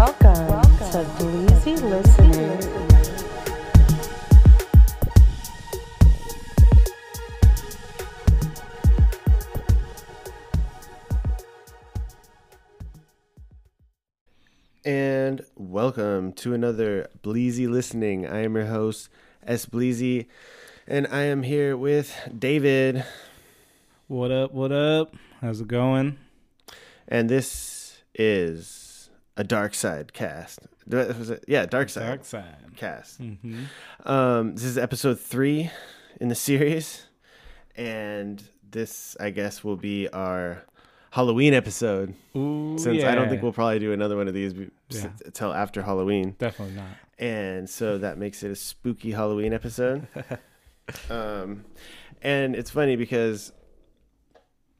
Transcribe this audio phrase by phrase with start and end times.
[0.00, 2.58] Welcome, to Bleezy Listening.
[14.86, 18.26] And welcome to another Bleezy Listening.
[18.26, 19.10] I am your host,
[19.46, 19.66] S.
[19.66, 20.28] Bleezy,
[20.86, 23.04] and I am here with David.
[24.06, 24.54] What up?
[24.54, 25.14] What up?
[25.42, 26.16] How's it going?
[27.06, 28.89] And this is
[29.36, 30.60] a Dark Side cast.
[30.86, 31.44] Was it?
[31.46, 32.56] Yeah, Dark Side Dark side.
[32.76, 33.18] cast.
[33.18, 33.64] hmm
[34.04, 35.70] Um, this is episode three
[36.20, 37.06] in the series,
[37.76, 40.64] and this, I guess, will be our
[41.10, 42.14] Halloween episode.
[42.36, 44.54] Ooh, Since I don't think we'll probably do another one of these
[44.88, 45.10] Yeah.
[45.24, 46.36] until after Halloween.
[46.38, 46.86] definitely not.
[47.18, 50.06] and so that makes it a spooky Halloween episode.
[51.10, 51.64] um,
[52.22, 53.52] and it's funny because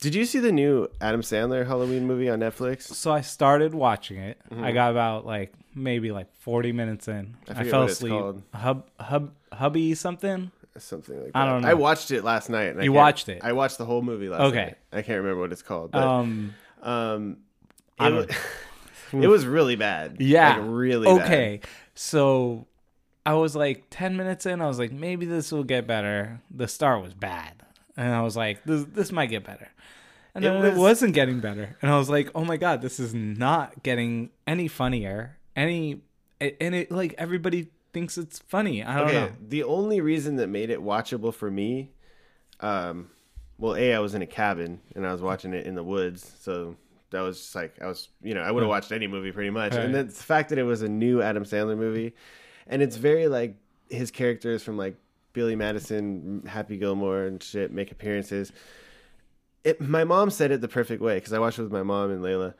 [0.00, 2.82] did you see the new Adam Sandler Halloween movie on Netflix?
[2.82, 4.38] So I started watching it.
[4.50, 4.64] Mm-hmm.
[4.64, 7.36] I got about like maybe like forty minutes in.
[7.48, 8.12] I I, fell asleep.
[8.12, 8.42] called.
[8.54, 10.50] Hub hub hubby something.
[10.78, 11.38] Something like that.
[11.38, 11.68] I don't know.
[11.68, 12.80] I watched it last night.
[12.82, 13.40] You watched it?
[13.42, 14.64] I watched the whole movie last Okay.
[14.64, 14.76] night.
[14.92, 16.54] I can't remember what it's called, but Um.
[16.82, 17.38] um,
[18.00, 18.30] it, don't-
[19.24, 20.16] it was really bad.
[20.20, 20.56] Yeah.
[20.58, 21.06] like, really.
[21.06, 21.24] bad.
[21.26, 21.60] Okay.
[21.94, 22.66] So
[23.26, 24.62] I was like ten minutes in.
[24.62, 26.40] I was like, maybe this will get better.
[26.50, 27.59] The start was bad,
[28.00, 29.68] and I was like, this this might get better.
[30.34, 32.82] And It then was- it wasn't getting better, and I was like, oh my god,
[32.82, 35.36] this is not getting any funnier.
[35.56, 36.02] Any
[36.40, 38.82] and it like everybody thinks it's funny.
[38.84, 39.32] I don't Okay, know.
[39.48, 41.90] the only reason that made it watchable for me,
[42.60, 43.10] um,
[43.58, 46.32] well, a I was in a cabin and I was watching it in the woods,
[46.40, 46.76] so
[47.10, 49.50] that was just like I was, you know, I would have watched any movie pretty
[49.50, 49.72] much.
[49.74, 49.92] And Right.
[49.92, 52.14] then the fact that it was a new Adam Sandler movie,
[52.66, 53.56] and it's very like
[53.90, 54.94] his characters from like
[55.32, 58.52] Billy Madison, Happy Gilmore, and shit make appearances.
[59.64, 62.10] It, my mom said it the perfect way because I watched it with my mom
[62.10, 62.54] and Layla.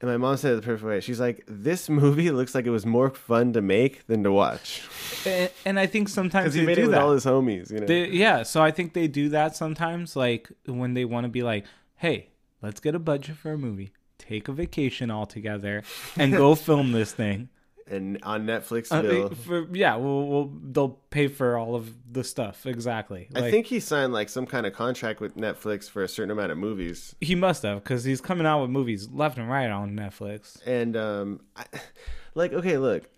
[0.00, 1.00] And my mom said it the perfect way.
[1.00, 4.82] She's like, "This movie looks like it was more fun to make than to watch."
[5.26, 7.02] And, and I think sometimes Because he made do it with that.
[7.02, 7.86] all his homies, you know.
[7.86, 11.42] They, yeah, so I think they do that sometimes, like when they want to be
[11.42, 11.66] like,
[11.96, 12.30] "Hey,
[12.62, 15.82] let's get a budget for a movie, take a vacation all together,
[16.16, 17.50] and go film this thing."
[17.90, 22.66] And on Netflix Uh, for, yeah, we'll, we'll they'll pay for all of the stuff
[22.66, 23.28] exactly.
[23.34, 26.52] I think he signed like some kind of contract with Netflix for a certain amount
[26.52, 27.14] of movies.
[27.20, 30.64] he must have because he's coming out with movies left and right on Netflix.
[30.66, 31.64] And um I,
[32.34, 33.08] like okay, look.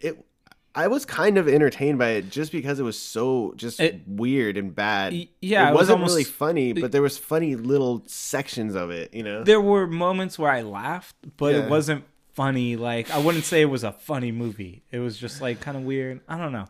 [0.00, 0.24] It
[0.74, 4.56] I was kind of entertained by it just because it was so just It- weird
[4.56, 5.12] and bad.
[5.42, 8.90] Yeah, it it was wasn't almost- really funny, but there was funny little sections of
[8.90, 9.44] it, you know.
[9.44, 11.64] There were moments where I laughed, but Yeah.
[11.64, 12.04] it wasn't
[12.34, 12.76] funny.
[12.76, 14.82] Like I wouldn't say it was a funny movie.
[14.90, 16.20] It was just like kind of weird.
[16.28, 16.66] I don't know,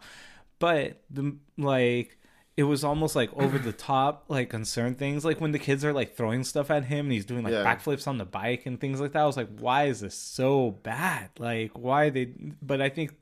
[0.59, 2.19] but the like
[2.57, 5.25] it was almost like over the top, like on certain things.
[5.25, 7.65] Like when the kids are like throwing stuff at him and he's doing like Yeah.
[7.65, 9.23] backflips on the bike and things like that.
[9.23, 11.31] I was like, why is this so bad?
[11.39, 12.27] Like why they?
[12.61, 13.15] But I think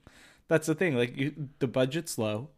[0.48, 0.96] that's the thing.
[0.96, 2.48] Like you, the budget's low.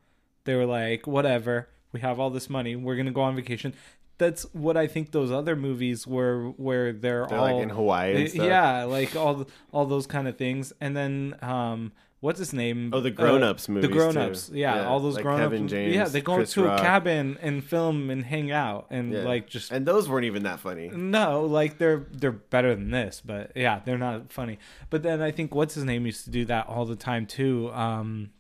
[0.45, 1.69] They were like, whatever.
[1.93, 2.75] We have all this money.
[2.75, 3.75] We're gonna go on vacation.
[4.23, 8.15] That's what I think those other movies were, where they're, They're all like in Hawaii
[8.15, 8.47] and uh, stuff.
[8.47, 10.73] Yeah, like all all those kind of things.
[10.81, 12.91] And then um what's his name?
[12.95, 14.51] Oh, the Grown Ups The movies, The Grown Ups.
[14.55, 15.73] Yeah, Yeah, all those like grown Kevin ups.
[15.73, 16.79] James, yeah, they go Chris to Rock.
[16.79, 19.25] a cabin and film and hang out and Yeah.
[19.33, 20.89] like just And those weren't even that funny.
[20.89, 24.57] no, like they're they're better than this, but yeah, they're not funny.
[24.89, 27.71] But then I think what's his name used to do that all the time too.
[27.73, 28.31] Um,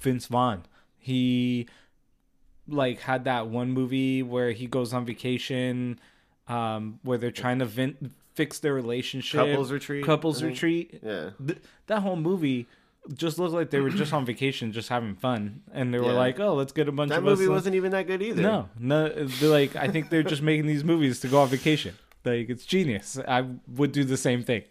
[0.00, 0.64] Vince Vaughn.
[0.98, 1.68] He
[2.68, 5.98] like had that one movie where he goes on vacation,
[6.48, 9.40] um, where they're trying to vin- fix their relationship.
[9.46, 10.52] Couples retreat, Couples I think.
[10.54, 11.00] retreat.
[11.02, 11.30] Yeah.
[11.46, 12.66] Th- that whole movie
[13.14, 16.12] just looked like they were just on vacation, just having fun, and they were Yeah.
[16.12, 18.22] like, "Oh, let's get a bunch That of movie us." uh, wasn't even that good
[18.22, 18.40] either.
[18.40, 19.08] No, no.
[19.10, 21.94] They're like, I think they're just making these movies to go on vacation.
[22.24, 23.18] Like, it's genius.
[23.28, 23.44] I
[23.76, 24.62] would do the same thing.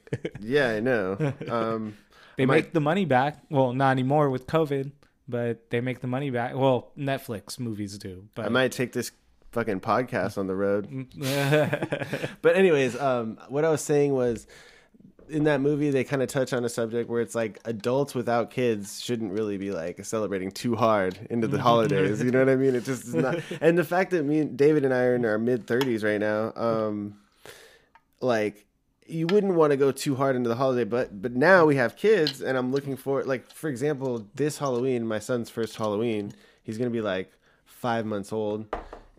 [0.41, 1.33] Yeah, I know.
[1.47, 1.95] Um
[2.35, 3.43] they I might- make the money back.
[3.51, 4.91] Well, not anymore with COVID,
[5.27, 6.55] but they make the money back.
[6.55, 8.27] Well, Netflix movies do.
[8.35, 9.11] But I might take this
[9.51, 10.87] fucking podcast on the road.
[12.41, 14.47] But anyways, um, what I was saying was,
[15.29, 18.51] in that movie, they kind of touch on a subject where it's like adults without
[18.51, 22.21] kids shouldn't really be like celebrating too hard into the holidays.
[22.21, 22.75] You know what I mean?
[22.75, 23.39] It just is not.
[23.61, 26.19] And the fact that me, and David, and I are in our mid thirties right
[26.19, 27.15] now, um,
[28.19, 28.65] like
[29.07, 30.83] you wouldn't want to go too hard into the holiday.
[30.83, 35.05] But but now we have kids, and I'm looking for like for example, this Halloween,
[35.07, 36.33] my son's first Halloween,
[36.63, 37.31] he's gonna be like
[37.65, 38.65] five months old,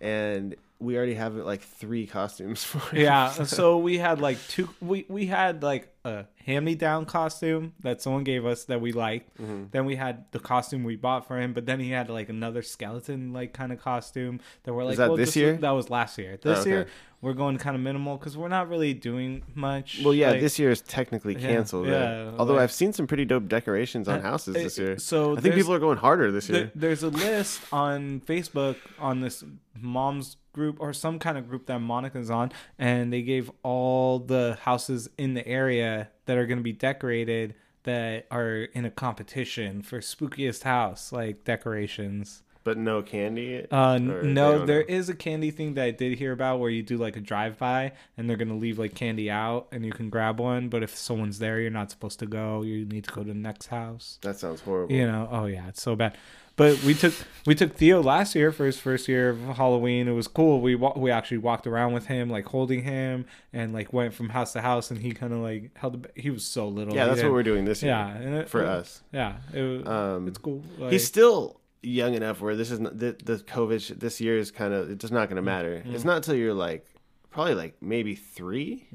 [0.00, 3.02] and we already have like three costumes for him.
[3.02, 8.24] yeah so we had like two we we had like a hand-me-down costume that someone
[8.24, 9.64] gave us that we liked Mm-hmm.
[9.70, 12.62] then we had the costume we bought for him but then he had like another
[12.62, 15.56] skeleton like kind of costume that we're like that well, this just- year?
[15.56, 16.70] that was last year this Oh, okay.
[16.70, 16.86] year
[17.20, 20.58] we're going kind of minimal because we're not really doing much Well, yeah, like- this
[20.58, 21.86] year is technically canceled.
[21.86, 21.92] right?
[21.94, 24.98] yeah, Although like- I've seen some pretty dope decorations on Uh, houses this year.
[24.98, 26.58] so I think people are going harder this year.
[26.64, 29.42] There, there's a list on Facebook on this
[29.80, 34.58] mom's group or some kind of group that Monica's on, and they gave all the
[34.62, 37.54] houses in the area that are going to be decorated
[37.84, 42.42] that are in a competition for spookiest house like decorations.
[42.64, 43.66] but no candy.
[43.70, 44.84] Uh, n- Or they no, there know?
[44.88, 47.58] is a candy thing that I did hear about where you do like a drive
[47.58, 50.96] by and they're gonna leave like candy out and you can grab one, but if
[50.96, 52.62] someone's there, you're not supposed to go.
[52.62, 54.94] You need to go to the next house That sounds horrible.
[54.94, 56.16] you know oh yeah it's so bad
[56.56, 57.12] but we took
[57.46, 60.74] we took theo last year for his first year of halloween it was cool we
[60.74, 64.52] wa- we actually walked around with him like holding him and like went from house
[64.52, 67.22] to house and he kind of like held the, he was so little Yeah, that's
[67.22, 67.92] what we're doing this year.
[67.92, 69.02] yeah it, for it- us.
[69.12, 73.14] yeah it Um, it's cool like, He's still young enough where this is not, the,
[73.24, 75.82] the COVID sh- this year is kind of it's just not going to Mm, matter.
[75.84, 76.86] It's not until you're like
[77.30, 78.86] probably like maybe three.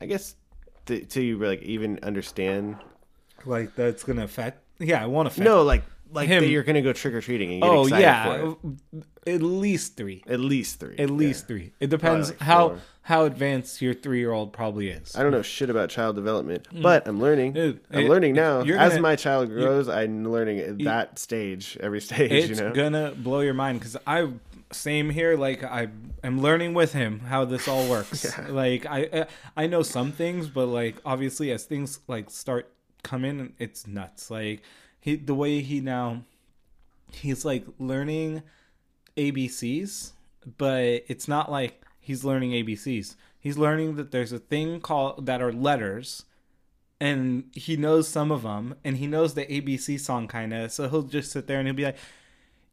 [0.00, 0.36] I guess
[0.86, 2.76] th- till you like even understand.
[3.46, 5.82] like that's gonna affect yeah it won't affect No, like
[6.12, 6.42] like Him.
[6.44, 8.56] that you're going to go trick or treating and get oh excited yeah for
[9.26, 9.34] it.
[9.34, 10.96] at least three At least three.
[10.98, 12.80] at least three it depends like how four.
[13.02, 16.66] how advanced your three year old probably is I don't know shit about child development,
[16.72, 17.52] but I'm learning.
[17.52, 17.54] Mm.
[17.54, 18.62] Dude, I'm it- learning now.
[18.62, 22.32] you're As my child grows, I'm learning at that stage, every stage.
[22.32, 24.28] it's you know, gonna blow your mind because I
[24.72, 25.36] same here.
[25.36, 25.88] Like I
[26.22, 28.26] am learning with him how this all works.
[28.48, 29.26] Like I
[29.56, 32.70] I know some things, but like obviously as things like start
[33.02, 34.30] coming, it's nuts.
[34.30, 34.62] Like
[35.00, 36.22] he the way he now
[37.12, 38.42] he's like learning
[39.16, 40.12] ABCs,
[40.56, 43.16] but it's not like he's learning ABCs.
[43.40, 46.24] He's learning that there's a thing called that are letters
[47.00, 50.88] and he knows some of them and he knows the ABC song kind of so
[50.88, 51.96] he'll just sit there and he'll be like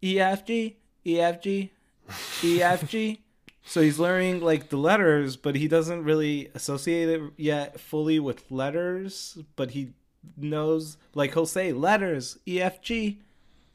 [0.03, 1.71] E F G E F G
[2.43, 3.21] E F G
[3.63, 8.49] so he's learning like the letters but he doesn't really associate it yet fully with
[8.49, 9.93] letters but he
[10.37, 13.19] knows like he'll say letters E F G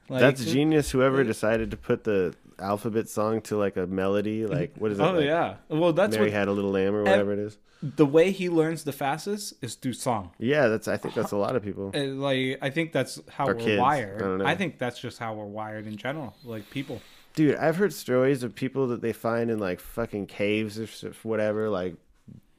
[0.09, 0.91] like, that's genius.
[0.91, 5.03] Whoever decided to put the alphabet song to like a melody, like what is it?
[5.03, 7.57] oh like, yeah well that's Mary what had a little lamb or whatever it is.
[7.83, 10.87] the way he learns the fastest is through song Yeah, that's.
[10.89, 11.93] I think that's a lot of people.
[11.95, 13.81] Uh, like I think that's how Or we're kids.
[13.81, 14.43] wired.
[14.43, 14.51] I.
[14.51, 17.01] I think that's just how we're wired in general, like people.
[17.35, 21.71] Dude, I've heard stories of people that they find in like fucking caves or whatever,
[21.71, 21.95] like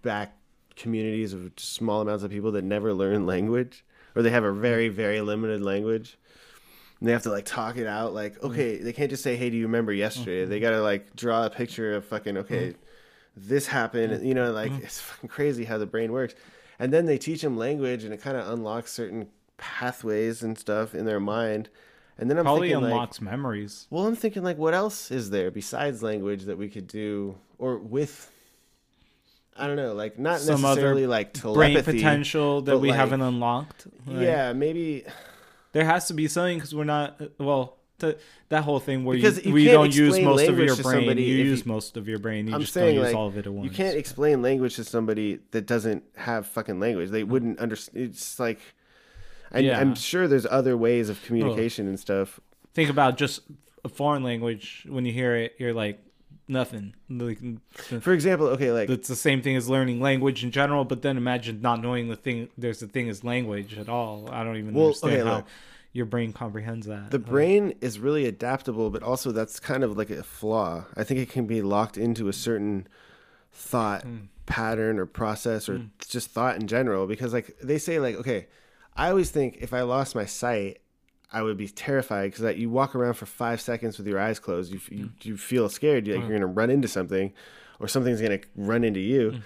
[0.01, 0.33] back
[0.81, 3.85] communities of small amounts of people that never learn language,
[4.15, 4.93] or they have a very, mm.
[4.93, 6.17] very limited language.
[6.99, 8.13] And they have to like talk it out.
[8.13, 8.49] Like, mm.
[8.49, 10.63] okay, they can't just say, "Hey, do you remember yesterday?" They mm-hmm.
[10.63, 12.75] gotta like draw a picture of fucking, okay, mm.
[13.35, 14.25] this happened.
[14.25, 16.35] You know, like it's fucking crazy how the brain works.
[16.79, 19.27] And then they teach them language, and it kind of unlocks certain
[19.57, 21.69] pathways and stuff in their mind.
[22.17, 23.87] And then I'm Probably thinking, like, unlocks memories.
[23.89, 27.77] well, I'm thinking like, what else is there besides language that we could do, or
[27.77, 28.31] with?
[29.61, 33.87] I don't know, like not Some necessarily like Brain potential that we like- haven't unlocked.
[34.07, 35.05] Like, Yeah, maybe
[35.71, 37.21] there has to be something because we're not.
[37.39, 38.17] Well, th-
[38.49, 41.17] that whole thing where Because you, you we can't don't use most of your brain.
[41.17, 42.47] You use you- most of your brain.
[42.47, 43.69] You I'm just saying don't use like all of it at once.
[43.69, 47.11] you can't explain language to somebody that doesn't have fucking language.
[47.11, 47.27] They mm.
[47.27, 48.09] wouldn't understand.
[48.09, 48.59] It's like,
[49.51, 49.79] I, Yeah.
[49.79, 52.39] I'm sure there's other ways of communication and stuff.
[52.73, 53.41] think about just
[53.83, 54.85] a foreign language.
[54.89, 55.99] When you hear it, you're like
[56.51, 56.93] nothing.
[57.09, 57.39] Like,
[58.01, 60.85] For example, okay, like it's the same thing as learning language in general.
[60.85, 62.49] But then imagine not knowing the thing.
[62.57, 64.29] There's a thing as language at all.
[64.31, 65.45] I don't even Well, understand okay, how look.
[65.93, 67.09] your brain comprehends that.
[67.09, 70.85] the brain is really adaptable, but also that's kind of like a flaw.
[70.95, 72.87] I think it can be locked into a certain
[73.53, 74.17] thought Hmm.
[74.45, 77.07] pattern or process or just thought in general.
[77.07, 78.47] Because like they say, like okay,
[78.97, 80.80] I always think if I lost my sight,
[81.31, 84.39] I would be terrified because that you walk around for five seconds with your eyes
[84.39, 85.25] closed, you you, mm.
[85.25, 86.41] you feel scared, you like you're mm.
[86.41, 87.33] gonna run into something,
[87.79, 89.31] or something's gonna run into you.
[89.31, 89.41] Mm.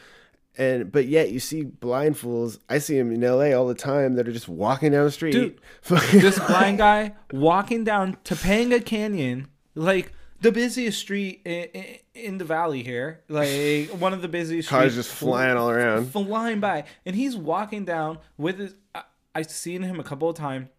[0.57, 2.59] And but yet you see blind fools.
[2.69, 3.53] I see them in L.A.
[3.53, 5.31] all the time that are just walking down the street.
[5.31, 5.59] Dude,
[6.11, 12.83] this blind guy walking down Topanga Canyon, like the busiest street in, in the valley
[12.83, 16.11] here, like one of the busiest Cars streets, just flying all around.
[16.11, 18.75] flying by, and he's walking down with his.
[18.93, 19.03] I,
[19.35, 20.69] I've seen him a couple of times.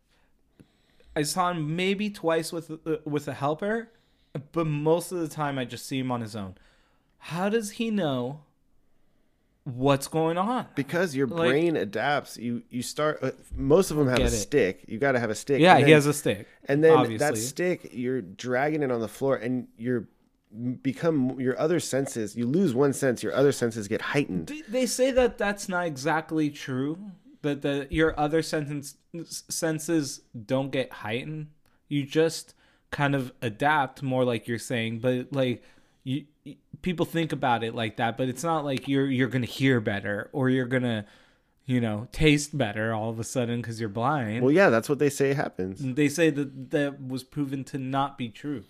[1.17, 3.89] I saw him maybe twice with uh, with a helper,
[4.53, 6.55] but most of the time I just see him on his own.
[7.19, 8.41] How does he know
[9.65, 10.67] what's going on?
[10.77, 14.31] because your Like- brain adapts you you start uh, most of them have a it.
[14.31, 16.47] stick you got to have a stick Yeah, and he has a stick.
[16.69, 17.19] and then obviously.
[17.19, 20.07] that stick you're dragging it on the floor and you're
[20.83, 22.35] become your other senses.
[22.37, 24.53] You lose one sense, your other senses get heightened.
[24.69, 26.97] They say that that's not exactly true.
[27.43, 28.97] That the your other sentence
[29.49, 31.49] senses don't get heightened.
[31.89, 32.55] You just
[32.91, 35.01] kind of adapt more, like you're saying.
[35.01, 35.63] But like
[36.05, 38.17] you, you- people think about it like that.
[38.17, 41.05] But it's not like you're you're gonna hear better or you're gonna,
[41.65, 44.43] you know, taste better all of a sudden because you're blind.
[44.43, 45.81] Well, yeah, that's what they say happens.
[45.95, 48.65] they say that that was proven to not be true.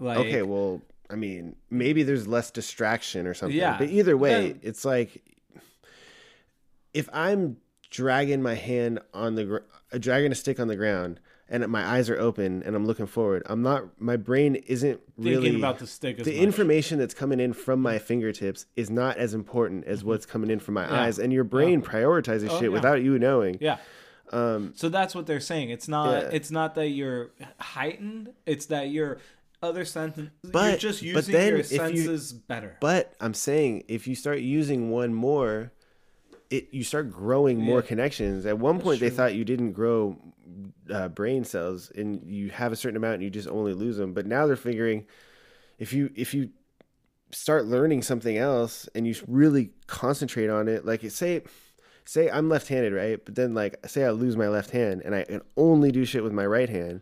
[0.00, 3.56] Like, Okay, well, I mean, maybe there's less distraction or something.
[3.56, 3.78] Yeah.
[3.78, 4.54] But either way, Yeah.
[4.62, 5.22] it's like
[6.92, 7.56] if I'm
[7.98, 9.58] dragging my hand on the gr-
[9.92, 13.06] uh, dragging a stick on the ground and my eyes are open and I'm looking
[13.06, 16.42] forward, I'm not my brain isn't really thinking about the stick as the much.
[16.42, 20.58] information that's coming in from my fingertips is not as important as what's coming in
[20.58, 21.02] from my Yeah.
[21.02, 22.68] eyes and your brain prioritizes Oh, shit yeah.
[22.70, 23.58] without you knowing.
[23.60, 23.76] Yeah.
[24.32, 25.70] so that's what they're saying.
[25.70, 26.08] It's not.
[26.08, 26.30] Um, Yeah.
[26.32, 28.32] It's not that you're heightened.
[28.46, 29.18] It's that your
[29.62, 30.30] other senses.
[30.42, 32.76] you're But- just but using then your if you- senses better.
[32.80, 35.70] But I'm saying if you start using one more,
[36.50, 37.86] it you start growing more Yeah.
[37.86, 38.46] connections.
[38.46, 40.18] At one point, they thought you didn't grow
[40.90, 44.12] uh, brain cells, and you have a certain amount, and you just only lose them.
[44.12, 45.06] But now they're figuring
[45.78, 46.50] if you if you
[47.32, 51.42] start learning something else and you really concentrate on it, like say
[52.04, 53.24] say I'm left-handed, right?
[53.24, 56.22] But then like say I lose my left hand and I can only do shit
[56.22, 57.00] with my right hand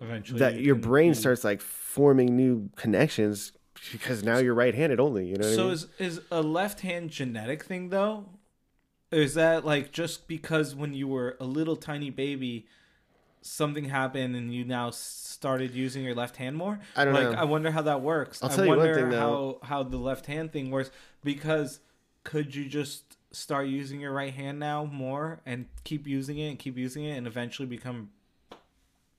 [0.00, 3.52] Eventually, that your can- brain starts like forming new connections
[3.92, 5.26] because now you're right-handed only.
[5.28, 5.72] You know what I So mean?
[5.72, 8.26] is is a left hand genetic thing though?
[9.10, 12.66] Is that like just because when you were a little tiny baby,
[13.42, 16.78] something happened and you now started using your left hand more?
[16.94, 17.38] I don't like, know.
[17.38, 18.42] I wonder how that works.
[18.42, 19.58] I'll I tell you one wonder thing, though.
[19.62, 20.90] how how the left hand thing works
[21.24, 21.80] because
[22.22, 26.58] could you just start using your right hand now more and keep using it and
[26.58, 28.10] keep using it and eventually become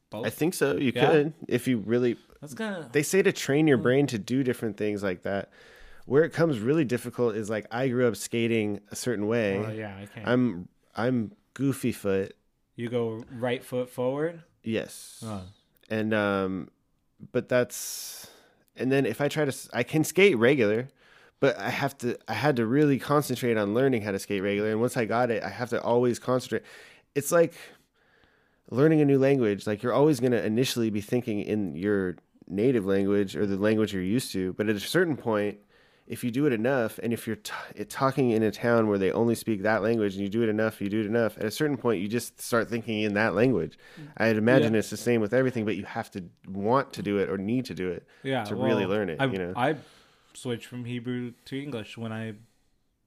[0.10, 0.26] both?
[0.26, 0.78] I think so.
[0.78, 1.10] You Yeah.
[1.10, 2.18] could if you really.
[2.40, 3.84] That's kind of They say to train your hmm.
[3.84, 5.50] brain to do different things like that.
[6.06, 9.58] Where it comes really difficult is like I grew up skating a certain way.
[9.66, 9.96] oh yeah.
[9.98, 10.28] I can't.
[10.28, 12.36] I'm I'm goofy foot.
[12.76, 14.44] you go right foot forward.
[14.64, 15.24] Yes.
[15.26, 15.44] Oh.
[15.90, 16.70] And um,
[17.32, 18.30] but that's
[18.76, 20.88] and then if I try to, I can skate regular,
[21.40, 22.18] but I have to.
[22.28, 24.72] I had to really concentrate on learning how to skate regular.
[24.72, 26.64] And once I got it, I have to always concentrate.
[27.14, 27.54] It's like
[28.70, 29.68] learning a new language.
[29.68, 32.16] Like you're always going to initially be thinking in your
[32.48, 35.58] native language or the language you're used to, but at a certain point.
[36.12, 39.12] If you do it enough, and if you're t- talking in a town where they
[39.14, 41.38] only speak that language, and you do it enough, you do it enough.
[41.38, 43.78] At a certain point, you just start thinking in that language.
[43.98, 44.08] Mm.
[44.18, 44.80] I'd imagine Yeah.
[44.80, 47.64] it's the same with everything, but you have to want to do it or need
[47.66, 48.06] to do it.
[48.24, 49.54] yeah, to really learn it, I, you know?
[49.56, 49.78] I
[50.34, 52.34] switched from Hebrew to English when I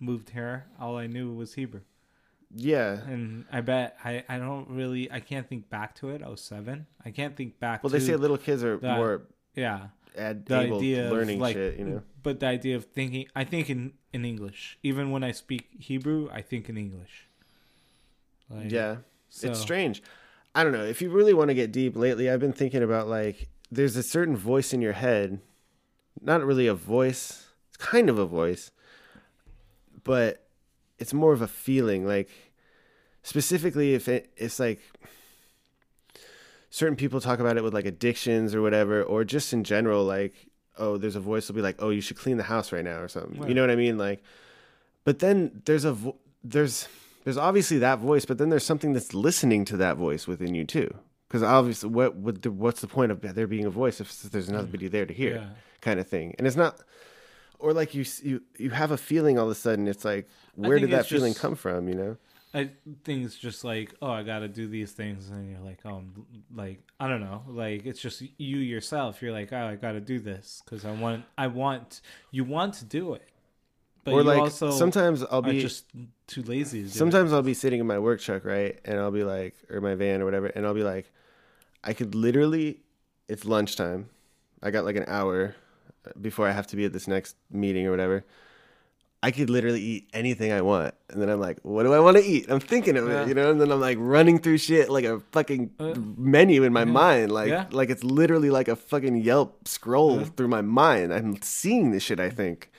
[0.00, 0.64] moved here.
[0.80, 1.82] All I knew was Hebrew,
[2.54, 3.02] Yeah.
[3.06, 6.22] and I bet I, I don't really I can't think back to it.
[6.22, 6.86] I was seven.
[7.04, 7.82] I can't think back.
[7.84, 9.22] Well, they say little kids are that- more
[9.54, 12.02] yeah, ad- the able idea learning like, shit, you know.
[12.24, 13.26] But the idea of thinking.
[13.36, 14.78] I think in in English.
[14.82, 17.28] Even when I speak Hebrew, I think in English.
[18.50, 18.96] Like, Yeah.
[19.28, 20.02] so- It's strange.
[20.56, 20.84] I don't know.
[20.84, 24.02] If you really want to get deep lately, I've been thinking about like there's a
[24.02, 25.40] certain voice in your head.
[26.20, 27.46] Not really a voice.
[27.68, 28.70] It's kind of a voice.
[30.04, 30.46] But
[30.98, 32.28] it's more of a feeling like
[33.22, 34.80] specifically if it, it's like
[36.70, 40.48] certain people talk about it with like addictions or whatever or just in general like
[40.78, 42.98] oh there's a voice will be like oh you should clean the house right now
[43.00, 43.46] or something.
[43.48, 43.96] You know what i mean?
[43.98, 44.22] Like
[45.04, 46.88] but then there's a vo- there's
[47.24, 50.64] there's obviously that voice but then there's something that's listening to that voice within you
[50.64, 50.92] too.
[51.28, 54.50] Because obviously what would the, what's the point of there being a voice if there's
[54.50, 55.46] nobody there to hear Yeah.
[55.80, 56.34] kind of thing.
[56.38, 56.78] And it's not
[57.58, 60.78] or like you you you have a feeling all of a sudden it's like where
[60.78, 62.16] did that feeling just- come from you know
[62.54, 62.70] I
[63.02, 66.04] think it's just like, oh, I gotta do these things, and you're like, oh,
[66.54, 69.20] like I don't know, like it's just you yourself.
[69.20, 72.84] You're like, oh, I gotta do this because I want, I want, you want to
[72.84, 73.28] do it,
[74.04, 75.86] but or you like also sometimes i'll be just
[76.26, 76.78] too lazy.
[76.78, 76.96] To do it.
[76.96, 78.78] sometimes I'll be sitting in my work truck, right?
[78.84, 81.10] And I'll be like, or my van or whatever, and I'll be like,
[81.82, 82.80] I could literally,
[83.28, 84.08] it's lunchtime.
[84.62, 85.56] I got like an hour
[86.20, 88.24] before I have to be at this next meeting or whatever.
[89.24, 90.94] I could literally eat anything I want.
[91.08, 92.44] And then I'm like, what do I want to eat?
[92.50, 93.22] I'm thinking of Yeah.
[93.22, 93.50] it, you know?
[93.50, 97.32] And then I'm like running through shit like a fucking Uh, menu in my mind.
[97.32, 97.64] Like, Yeah.
[97.70, 101.12] like it's literally like a fucking Yelp scroll through my mind.
[101.14, 102.70] I'm seeing this shit, I think.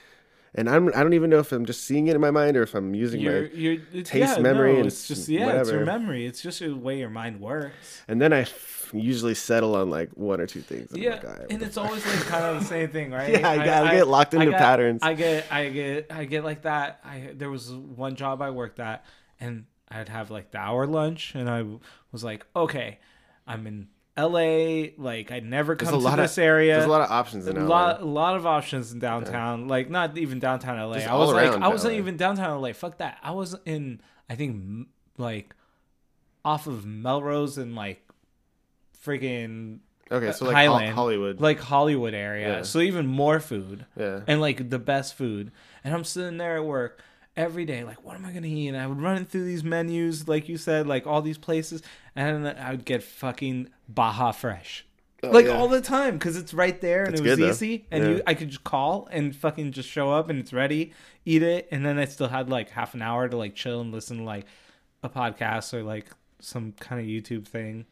[0.58, 2.64] And I'm, I don't even know if I'm just seeing it in my mind or
[2.64, 5.60] if I'm using my you're, you're, it's, taste, yeah, memory, no, and it's just yeah,
[5.60, 6.26] it's your memory.
[6.26, 8.02] It's just the way your mind works.
[8.08, 10.92] And then I f- usually settle on like one or two things.
[10.94, 13.12] And Yeah, like, "All right, and it's fuck?" always like kind of the same thing,
[13.20, 13.32] right?
[13.40, 15.02] Yeah, I got- I get locked into got- patterns.
[15.04, 17.02] I get, I get, I get like that.
[17.04, 19.04] I there was one job I worked at,
[19.42, 21.66] and I'd have like the hour lunch, and I
[22.14, 23.00] was like, okay,
[23.46, 24.94] I'm in L.A.
[24.98, 26.74] Like I never There's come a to lot this of area.
[26.74, 27.68] There's a lot of options in a LA.
[27.68, 29.68] lot, a lot of options in downtown.
[29.68, 30.96] Like not even downtown LA.
[30.96, 32.00] Just I was like, I wasn't LA.
[32.00, 32.74] even downtown LA.
[32.74, 33.18] Fuck that.
[33.22, 35.54] I was in, I think, like
[36.46, 38.08] off of Melrose and like
[39.06, 39.80] freaking
[40.12, 41.42] Okay, so like Highland, Hollywood.
[41.42, 42.58] like Hollywood area.
[42.58, 42.62] Yeah.
[42.62, 44.22] So even more food yeah.
[44.28, 45.52] and like the best food.
[45.84, 47.02] And I'm sitting there at work
[47.38, 48.68] every day, like, what am I gonna eat?
[48.70, 51.82] And I would run through these menus, like you said, like all these places,
[52.16, 54.86] and I would get fucking Baja Fresh.
[55.24, 55.58] Oh, like Oh, yeah.
[55.58, 57.50] all the time because it's right there and It's it was good, though.
[57.50, 58.10] easy and Yeah.
[58.12, 60.92] you I could just call and fucking just show up and it's ready,
[61.26, 63.92] eat it, and then I still had like half an hour to like chill and
[63.92, 64.46] listen to like
[65.04, 66.08] a podcast or like
[66.40, 67.86] some kind of YouTube thing.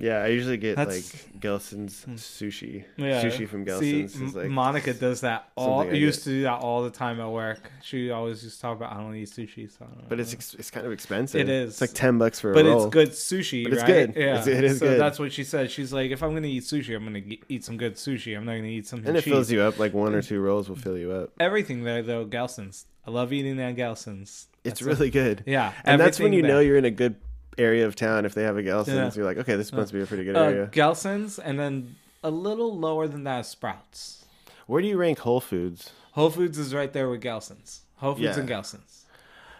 [0.00, 2.14] Yeah, I usually get That's- like Gelson's hmm.
[2.14, 2.84] sushi.
[2.96, 5.80] Yeah, Sushi from See, Gelson's is like Monica does that all.
[5.80, 6.24] I Used get.
[6.24, 7.70] to do that all the time at work.
[7.82, 10.04] She always used to talk about I don't eat sushi, so I don't know.
[10.08, 11.40] but it's ex- it's kind of expensive.
[11.40, 11.70] It is.
[11.72, 12.88] It's like 10 bucks for a roll.
[12.90, 13.88] but it's good sushi, But it's right?
[14.12, 14.16] good.
[14.16, 15.00] Yeah, It's- it is so good.
[15.00, 15.70] that's what she said.
[15.70, 18.36] She's like, if I'm gonna eat sushi, I'm gonna eat some good sushi.
[18.36, 19.32] I'm not gonna eat something And it cheap.
[19.32, 21.30] fills you up like one or two rolls will fill you up.
[21.40, 22.86] Everything there though, Gelson's.
[23.04, 24.46] I love eating at Gelson's.
[24.64, 25.42] It's That's really good.
[25.46, 27.16] yeah, And that's when you know you're in a good
[27.58, 28.88] area of town if they have a Gelson's.
[28.88, 29.10] Yeah.
[29.14, 30.66] You're like, okay, this must be a pretty good uh, area.
[30.72, 34.24] Gelson's, and then a little lower than that, is Sprouts.
[34.66, 35.90] Where do you rank Whole Foods?
[36.12, 37.82] Whole Foods is right there with Gelson's.
[37.96, 38.40] Whole Foods Yeah.
[38.40, 39.04] and Gelson's.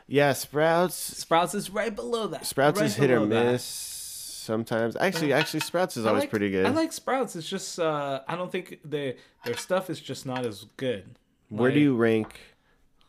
[0.06, 0.94] Yeah, Sprouts.
[0.94, 2.46] Sprouts is right below that.
[2.46, 3.52] Sprouts right is hit or below that.
[3.52, 4.96] miss sometimes.
[4.96, 6.64] Actually, actually, Sprouts is I always like- pretty good.
[6.66, 7.36] I like Sprouts.
[7.36, 11.16] It's just uh, I don't think they their stuff is just not as good.
[11.50, 12.38] Where do you rank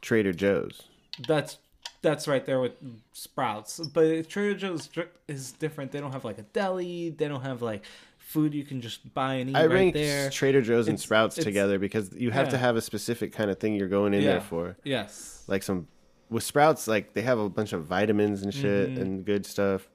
[0.02, 0.84] Trader Joe's?
[1.28, 1.58] That's
[2.02, 2.74] that's right there with
[3.14, 3.80] Sprouts.
[3.80, 4.90] But Trader Joe's
[5.28, 5.92] is different.
[5.92, 7.10] They don't have like a deli.
[7.10, 7.84] They don't have like
[8.18, 10.30] food you can just buy and eat I right rank there.
[10.30, 13.50] Trader Joe's and It's- Sprouts it's- together because you have to have a specific kind
[13.50, 14.32] of thing you're going in Yeah.
[14.34, 14.78] there for.
[14.84, 15.44] Yes.
[15.48, 15.88] Like some
[16.30, 19.02] with Sprouts, like they have a bunch of vitamins and shit Mhm.
[19.02, 19.90] and good stuff.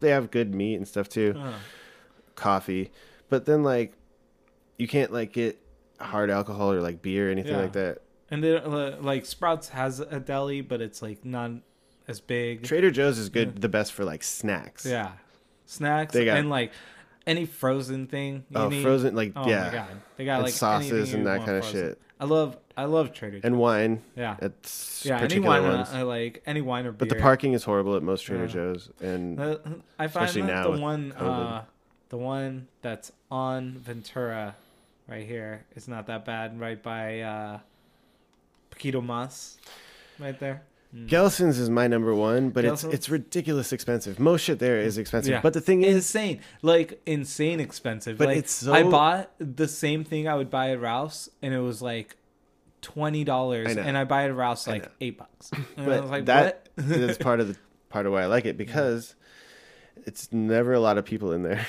[0.00, 1.34] They have good meat and stuff too.
[1.36, 1.54] Oh.
[2.34, 2.92] Coffee,
[3.30, 3.94] but then like
[4.76, 5.58] you can't like get
[5.98, 7.62] hard alcohol or like beer or anything Yeah.
[7.62, 8.02] like that.
[8.30, 11.52] And they uh, like Sprouts has a deli, but it's like not
[12.06, 12.62] as big.
[12.64, 14.84] Trader Joe's is good, the best for like snacks.
[14.84, 15.12] yeah,
[15.66, 16.72] snacks They got- and like
[17.26, 18.44] any frozen thing.
[18.50, 18.82] You Oh, need.
[18.82, 21.64] frozen like Oh yeah, my god, they got and like sauces and that kind of
[21.64, 21.88] frozen.
[21.90, 23.44] shit, I love I love Trader Joe's.
[23.44, 24.02] and wine.
[24.14, 25.20] yeah, It's yeah.
[25.20, 25.88] Any wine ones.
[25.90, 26.98] I, I like any wine or beer.
[26.98, 28.50] but the parking is horrible at most Trader Yeah.
[28.52, 29.56] Joe's, and Uh,
[29.98, 31.64] I find Especially now the one, uh,
[32.10, 34.54] the one that's on Ventura,
[35.08, 36.58] right here, is not that bad.
[36.60, 37.58] Right by uh,
[38.78, 39.56] Poquito Más,
[40.18, 40.62] right there.
[41.06, 44.18] Gelson's is my number one, but it's it's ridiculous expensive.
[44.18, 45.40] Most shit there is expensive, Yeah.
[45.42, 48.16] but the thing is, Insane, like insane expensive.
[48.16, 51.52] But like, it's so- I bought the same thing I would buy at Rouse, and
[51.52, 52.16] it was like
[52.80, 55.50] twenty dollars, and I buy it at Rouse like eight bucks.
[55.52, 57.56] And but like, that is part of the
[57.90, 59.14] part of why I like it because
[60.06, 61.66] it's never a lot of people in there,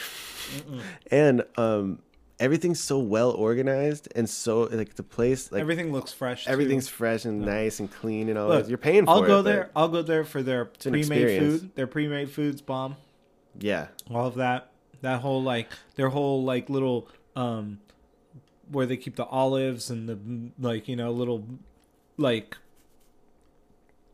[1.12, 2.00] and um,
[2.40, 6.46] everything's so well organized and so like the place like Everything looks fresh.
[6.46, 6.52] too.
[6.52, 8.48] everything's fresh and nice and clean and all.
[8.48, 8.70] Look, that.
[8.70, 9.28] You're paying for I'll it.
[9.28, 9.70] go but there.
[9.76, 11.76] I'll go there for their pre-made food.
[11.76, 12.96] Their pre-made foods bomb.
[13.60, 14.72] Yeah, all of that
[15.02, 17.80] that whole like their whole like little um
[18.72, 20.18] where they keep the olives and the
[20.66, 21.46] like you know little
[22.18, 22.58] like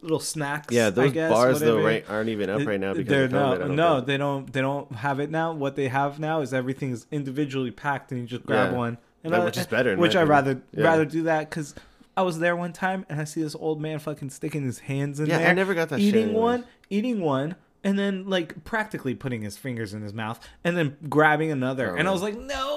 [0.05, 0.87] little snacks yeah.
[0.87, 3.57] I Those guess, bars though right aren't even up right now because they're of no
[3.57, 4.07] don't no think.
[4.07, 8.11] they don't they don't have it now what they have now is everything's individually packed
[8.11, 8.77] and you just grab Yeah.
[8.77, 10.83] one and That- I- which is better, which i rather Yeah.
[10.85, 11.75] rather do that because
[12.15, 15.19] i was there one time and i see this old man fucking sticking his hands
[15.19, 16.37] in Yeah, I there never got that eating anyways.
[16.41, 20.97] one eating one and then like practically putting his fingers in his mouth and then
[21.09, 21.95] grabbing another Oh.
[21.99, 22.74] and i was like no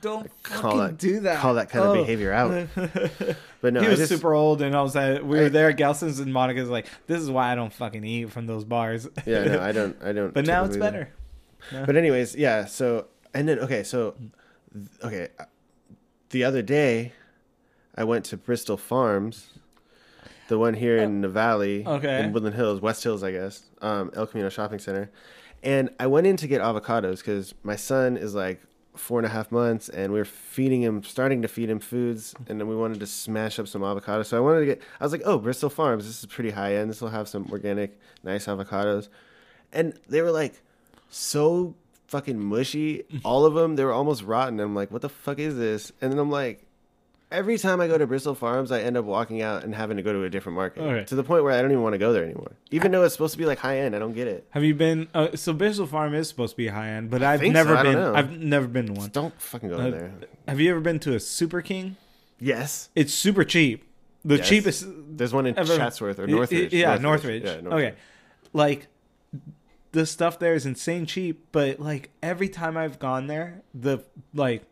[0.00, 2.68] don't Call that- do that call that kind of behavior out.
[3.60, 5.70] But no, he was just- super old and i was at we were I- there
[5.70, 9.08] at gelson's and monica's like this is why i don't fucking eat from those bars
[9.24, 9.96] Yeah, no, I don't.
[10.02, 10.34] I don't.
[10.34, 11.08] but now it's better
[11.72, 12.66] But anyways, yeah.
[12.66, 14.14] So and then okay, so
[15.02, 15.44] okay, uh,
[16.30, 17.12] the other day,
[17.96, 19.48] I went to Bristol Farms,
[20.48, 22.20] the one here in the valley, okay.
[22.22, 25.10] in Woodland Hills, West Hills, I guess, um, El Camino Shopping Center,
[25.62, 28.60] and I went in to get avocados because my son is like
[28.94, 32.34] four and a half months, and we are feeding him, starting to feed him foods,
[32.48, 34.26] and then we wanted to smash up some avocados.
[34.26, 36.76] So I wanted to get, I was like, oh, Bristol Farms, this is pretty high
[36.76, 36.90] end.
[36.90, 39.08] This will have some organic, nice avocados,
[39.72, 40.62] and they were like
[41.10, 41.74] so
[42.06, 43.04] fucking mushy.
[43.24, 44.60] All of them, they were almost rotten.
[44.60, 45.92] I'm like, what the fuck is this?
[46.00, 46.63] And then I'm like,
[47.34, 50.02] every time I go to Bristol Farms, I end up walking out and having to
[50.02, 51.04] go to a different market Okay.
[51.04, 52.52] to the point where I don't even want to go there anymore.
[52.70, 54.46] Even though it's supposed to be like high end, I don't get it.
[54.50, 55.08] Have you been?
[55.14, 57.98] Uh, so Bristol Farm is supposed to be high end, but I've never so, been.
[57.98, 59.00] I've never been to one.
[59.02, 60.12] Just don't fucking go Uh, there.
[60.48, 61.96] Have you ever been to a Super King?
[62.40, 63.84] Yes, It's super cheap.
[64.24, 64.48] The Yes.
[64.48, 65.76] cheapest there's one in ever.
[65.76, 66.72] Chatsworth or Northridge.
[66.72, 67.02] Yeah, Northridge.
[67.02, 67.44] Northridge.
[67.44, 67.92] Yeah, Northridge.
[67.92, 67.96] Okay,
[68.52, 68.86] like
[69.92, 73.98] the stuff there is insane cheap, but like every time I've gone there, the
[74.34, 74.64] like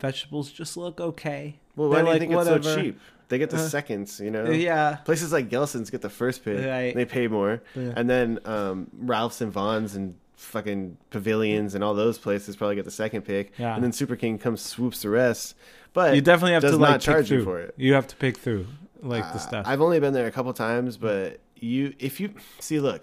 [0.00, 1.60] vegetables just look okay.
[1.76, 2.62] Well, why They're do you like, think it's whatever.
[2.62, 3.00] so cheap?
[3.28, 4.50] They get the Uh, seconds, you know.
[4.50, 4.96] Yeah.
[5.04, 6.64] Places like Gelson's get the first pick.
[6.64, 6.94] Right.
[6.94, 7.92] They pay more, Yeah.
[7.96, 12.84] and then um, Ralph's and Vons and fucking Pavilions and all those places probably get
[12.84, 13.52] the second pick.
[13.58, 13.74] Yeah.
[13.74, 15.56] And then Super King comes swoops the rest.
[15.94, 17.74] But You definitely have does to not like charge you for it.
[17.78, 18.66] You have to pick through
[19.00, 19.66] like the Uh, stuff.
[19.66, 23.02] I've only been there a couple times, but you if you see look,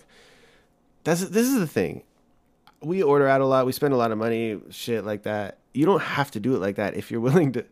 [1.04, 2.04] that's this is the thing.
[2.82, 3.66] We order out a lot.
[3.66, 5.58] We spend a lot of money, shit like that.
[5.74, 7.66] You don't have to do it like that if you're willing to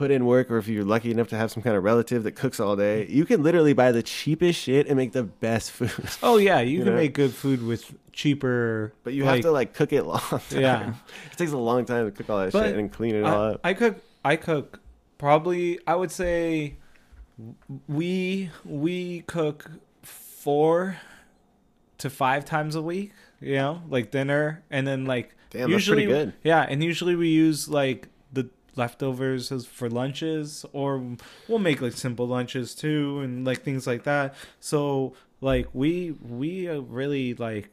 [0.00, 2.32] put in work or if you're lucky enough to have some kind of relative that
[2.32, 3.06] cooks all day.
[3.08, 5.92] You can literally buy the cheapest shit and make the best food.
[6.22, 6.98] oh yeah, you, You can know?
[7.00, 8.94] make good food with cheaper.
[9.04, 10.40] But you like, have to like cook it long time.
[10.50, 10.94] Yeah.
[11.30, 13.42] It takes a long time to cook all that But shit and clean it all
[13.52, 13.60] up.
[13.62, 13.98] I cook.
[14.24, 14.80] I cook
[15.18, 15.78] probably.
[15.86, 16.76] I would say
[17.86, 19.70] we we cook
[20.02, 20.96] four
[21.98, 23.12] to five times a week.
[23.42, 26.32] You know, like dinner, and then like Damn, that's usually pretty good.
[26.42, 28.08] yeah, and usually we use like
[28.80, 30.90] leftovers as for lunches, or
[31.48, 34.34] we'll make like simple lunches too, and like things like that.
[34.58, 37.70] So like we we uh, really like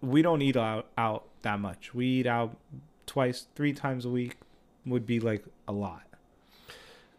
[0.00, 1.94] we don't eat out out that much.
[1.94, 2.56] We eat out
[3.06, 4.36] twice, three times a week
[4.86, 6.02] would be like a lot.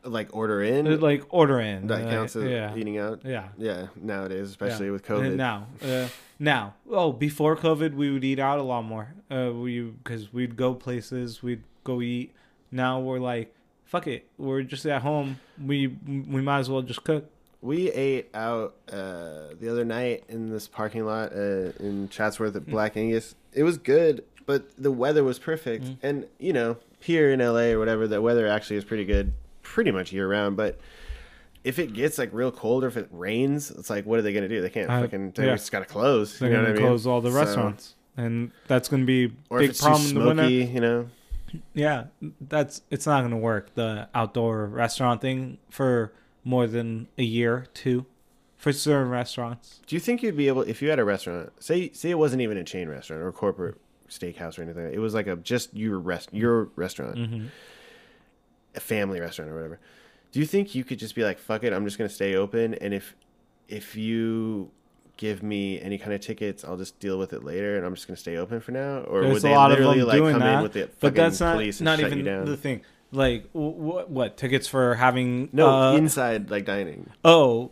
[0.03, 0.99] Like order in.
[1.01, 1.87] Like order in.
[1.87, 2.75] that uh, counts as yeah.
[2.75, 3.21] eating out.
[3.25, 3.49] Yeah.
[3.57, 4.93] Yeah, nowadays, especially Yeah.
[4.93, 5.35] with COVID.
[5.35, 6.07] Now, uh,
[6.39, 9.13] now, oh, before COVID, we would eat out a lot more.
[9.29, 12.33] Uh, we because we'd go places, we'd go eat.
[12.71, 13.53] Now we're like,
[13.86, 15.39] fuck it, we're just at home.
[15.63, 17.25] We we might as well just cook.
[17.62, 22.65] We ate out uh, the other night in this parking lot uh, in Chatsworth at
[22.67, 23.36] Black Angus.
[23.53, 25.84] It was good, but the weather was perfect.
[25.86, 25.97] Mm.
[26.03, 29.91] And you know, here in LA or whatever, the weather actually is pretty good, pretty
[29.91, 30.55] much year round.
[30.55, 30.79] But
[31.65, 34.32] if it gets like real cold or if it rains, it's like, what are they
[34.32, 34.62] gonna do?
[34.62, 35.32] They can't Uh, fucking.
[35.32, 35.55] They yeah.
[35.55, 36.39] just gotta close.
[36.39, 36.89] They're you know gonna what I mean?
[36.91, 40.10] close all the So- restaurants, and that's gonna be a or big it's problem too
[40.10, 40.49] in the winter.
[40.49, 41.08] you know.
[41.73, 42.05] Yeah,
[42.41, 43.73] that's it's not gonna work.
[43.75, 48.05] The outdoor restaurant thing for more than a year, two,
[48.57, 49.81] for certain restaurants.
[49.88, 51.51] Do you think you'd be able if you had a restaurant?
[51.62, 54.91] Say say it wasn't even a chain restaurant or a corporate steakhouse or anything.
[54.93, 57.45] It was like a just your rest your restaurant, Mm-hmm.
[58.75, 59.79] a family restaurant or whatever.
[60.31, 62.73] Do you think you could just be like, "Fuck it, I'm just gonna stay open,"
[62.75, 63.15] and if
[63.67, 64.71] if you
[65.19, 68.08] give me any kind of tickets, I'll just deal with it later, and I'm just
[68.08, 70.17] gonna stay open for now, or There's would a they lot of literally them like
[70.17, 72.23] doing come that, in with the but that's not police and not shut even you
[72.23, 72.45] down?
[72.45, 72.82] the thing.
[73.12, 74.10] Like what?
[74.10, 75.49] What tickets for having?
[75.51, 77.10] no, uh, inside like dining.
[77.25, 77.71] oh,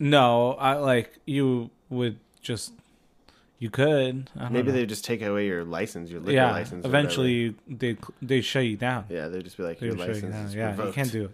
[0.00, 0.54] no.
[0.54, 2.72] I like you would just
[3.60, 4.28] you could.
[4.50, 4.72] Maybe know.
[4.72, 6.50] they just take away your license, your liquor yeah.
[6.50, 6.84] license.
[6.84, 9.04] Eventually, they they shut you down.
[9.08, 10.88] yeah, they'd just be like, They your you license is Yeah, revoked.
[10.88, 11.30] you can't do it.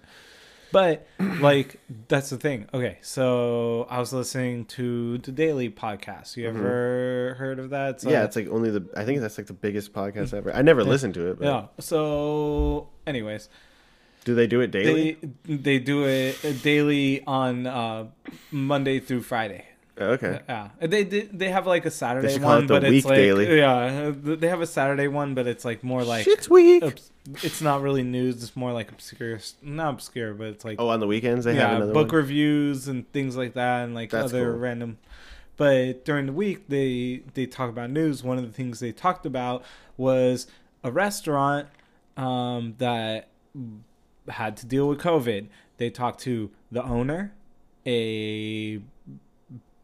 [0.71, 1.07] But
[1.41, 2.67] like that's the thing.
[2.75, 6.37] Okay, so I was listening to the Daily podcast.
[6.37, 7.91] You ever heard of that?
[7.97, 8.11] It's Mm-hmm.
[8.13, 8.85] yeah, like- it's like only the.
[8.97, 10.53] I think that's like the biggest podcast ever.
[10.55, 11.39] I never listened to it.
[11.39, 11.67] But yeah.
[11.81, 13.49] So, anyways,
[14.25, 15.17] Do they do it daily?
[15.45, 18.07] they they do it daily on uh,
[18.51, 19.65] Monday through Friday.
[20.01, 20.41] Oh, okay.
[20.49, 23.59] Yeah, they they they have like a Saturday one, it the but it's like daily.
[23.59, 26.83] yeah, they have a Saturday one, but it's like more like Shit's week.
[26.85, 27.11] obs-
[27.43, 28.43] it's not really news.
[28.43, 31.77] It's more like obscure, not obscure, but it's like Oh, on the weekends they have
[31.77, 32.17] another book one.
[32.23, 34.61] reviews and things like that, and like That's other cool.
[34.61, 34.99] random.
[35.57, 38.23] But during the week, they they talk about news.
[38.23, 39.65] One of the things they talked about
[39.97, 40.47] was
[40.85, 41.67] a restaurant
[42.17, 43.29] um, that
[44.29, 45.49] had to deal with COVID.
[45.79, 47.33] They talked to the owner,
[47.87, 48.81] a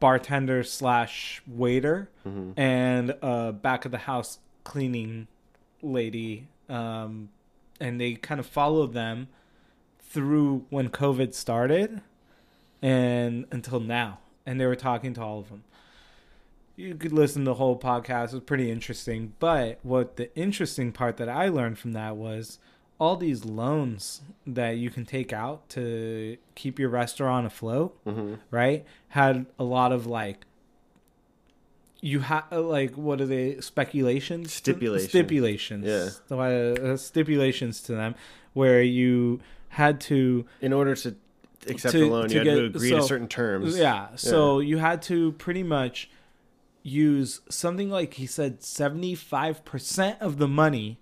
[0.00, 2.54] bartender slash waiter, Mhm.
[2.56, 5.26] and a back of the house cleaning
[5.82, 7.28] lady, um,
[7.80, 9.28] and they kind of followed them
[10.00, 12.00] through when COVID started
[12.82, 14.18] and until now.
[14.46, 15.64] And they were talking to all of them.
[16.76, 18.28] You could listen to the whole podcast.
[18.28, 19.34] It was pretty interesting.
[19.38, 22.58] But what the interesting part that I learned from that was
[23.00, 28.38] all these loans that you can take out to keep your restaurant afloat, Mhm.
[28.50, 28.84] right?
[29.08, 30.46] Had a lot of like
[32.00, 35.08] you have like what are they speculations Stipulation.
[35.08, 36.08] stipulations Yeah.
[36.28, 38.14] So, uh, stipulations to them
[38.52, 41.16] where you had to In order to
[41.66, 43.78] accept To- a loan, to you had to get- agree to certain terms.
[43.78, 46.10] yeah so you had to pretty much
[46.82, 50.98] use something like he said 75% of the money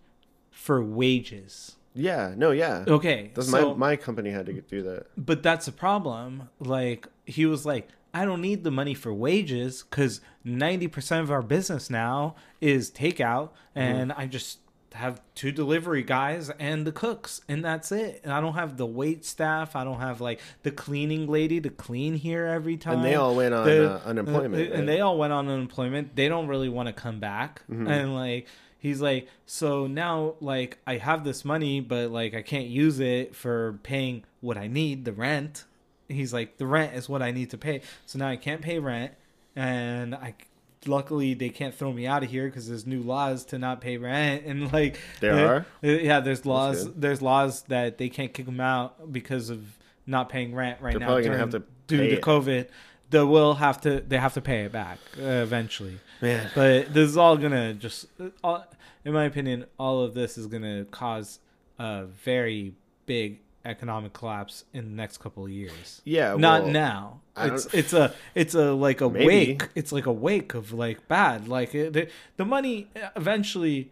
[0.52, 2.34] for wages Yeah.
[2.36, 2.50] No.
[2.52, 2.84] Yeah.
[2.88, 5.06] okay That's so, my my company had to do that.
[5.16, 9.84] but that's a problem like he was like i don't need the money for wages
[9.88, 14.58] because 90% of our business now is takeout and i just
[14.94, 18.20] have two delivery guys and the cooks, and that's it.
[18.24, 19.74] And I don't have the wait staff.
[19.74, 22.96] I don't have like the cleaning lady to clean here every time.
[22.96, 24.54] And they all went on The- uh, unemployment.
[24.64, 24.86] and right?
[24.86, 26.14] they all went on unemployment.
[26.14, 27.62] They don't really want to come back.
[27.70, 27.86] Mm-hmm.
[27.88, 28.46] And like
[28.82, 33.34] he's like, so now like I have this money, but like I can't use it
[33.36, 35.64] for paying what I need, the rent.
[36.08, 37.80] He's like, the rent is what I need to pay.
[38.04, 39.12] So now I can't pay rent,
[39.56, 40.34] and I
[40.84, 43.96] luckily they can't throw me out of here because there's new laws to not pay
[43.98, 45.66] rent and like There uh, are?
[45.84, 49.60] uh, yeah there's laws there's laws that they can't kick them out because of
[50.08, 50.98] not paying rent right now.
[50.98, 52.20] They're now probably gonna during- have to due to it.
[52.22, 52.66] covid
[53.10, 56.48] they will have to they have to pay it back uh, eventually Man.
[56.54, 58.06] but this is all gonna just
[58.42, 58.64] all,
[59.04, 61.40] in my opinion all of this is gonna cause
[61.78, 62.74] a very
[63.06, 67.66] big economic collapse in the next couple of years Yeah, not well, now I it's
[67.74, 69.26] it's a it's a like a Maybe.
[69.26, 73.90] wake it's like a wake of like bad like it, the, the money eventually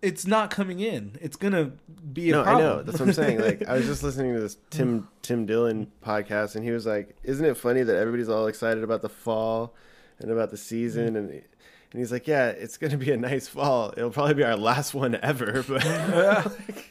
[0.00, 1.72] it's not coming in it's gonna
[2.12, 2.82] be a No, I know.
[2.82, 3.40] That's what I'm saying.
[3.40, 7.14] Like, I was just listening to this Tim Tim Dillon podcast, and he was like,
[7.22, 9.74] "Isn't it funny that everybody's all excited about the fall
[10.22, 13.92] and about the season?" And and he's like, "Yeah, it's gonna be a nice fall.
[13.96, 15.82] It'll probably be our last one ever." But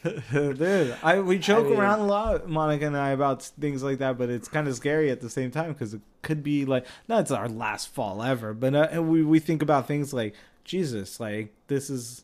[0.32, 4.00] Dude, I we joke I mean- around a lot, Monica and I, about things like
[4.00, 6.86] that, but it's kind of scary at the same time because it could be like
[7.08, 11.20] not it's our last fall ever, but uh, we we think about things like Jesus,
[11.20, 12.24] like this is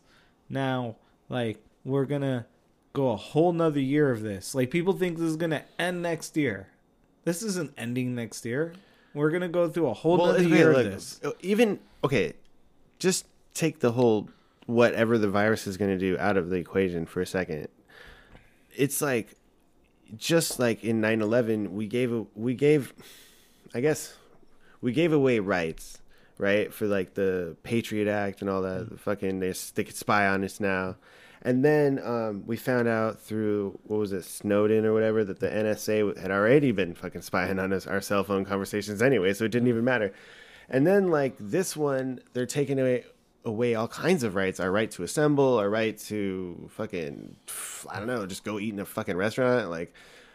[0.49, 0.95] now
[1.29, 2.45] like we're gonna
[2.93, 4.55] go a whole nother year of this.
[4.55, 6.67] Like people think this is gonna end next year.
[7.25, 8.73] This isn't ending next year.
[9.17, 11.19] We're gonna go through a whole well, okay, year look, of this.
[11.23, 12.33] Uh, even okay,
[12.99, 14.29] just take the whole
[14.67, 17.67] whatever the virus is going to do out of the equation for a second.
[18.75, 19.35] It's like
[20.15, 22.93] just like in 9/11 we gave a, we gave
[23.73, 24.15] I guess
[24.81, 25.99] we gave away rights,
[26.37, 26.71] right?
[26.71, 28.89] For like the Patriot Act and all that.
[28.89, 30.95] The fucking they, they could spy on us now.
[31.47, 35.47] And then um, we found out through what was it, Snowden or whatever, that the
[35.47, 39.51] NSA had already been fucking spying on us, our cell phone conversations anyway, so it
[39.51, 40.11] didn't even matter.
[40.69, 43.05] And then like this one, they're taking away
[43.45, 47.37] away all kinds of rights: our right to assemble, our right to fucking,
[47.89, 49.93] I don't know, just go eat in a fucking restaurant, like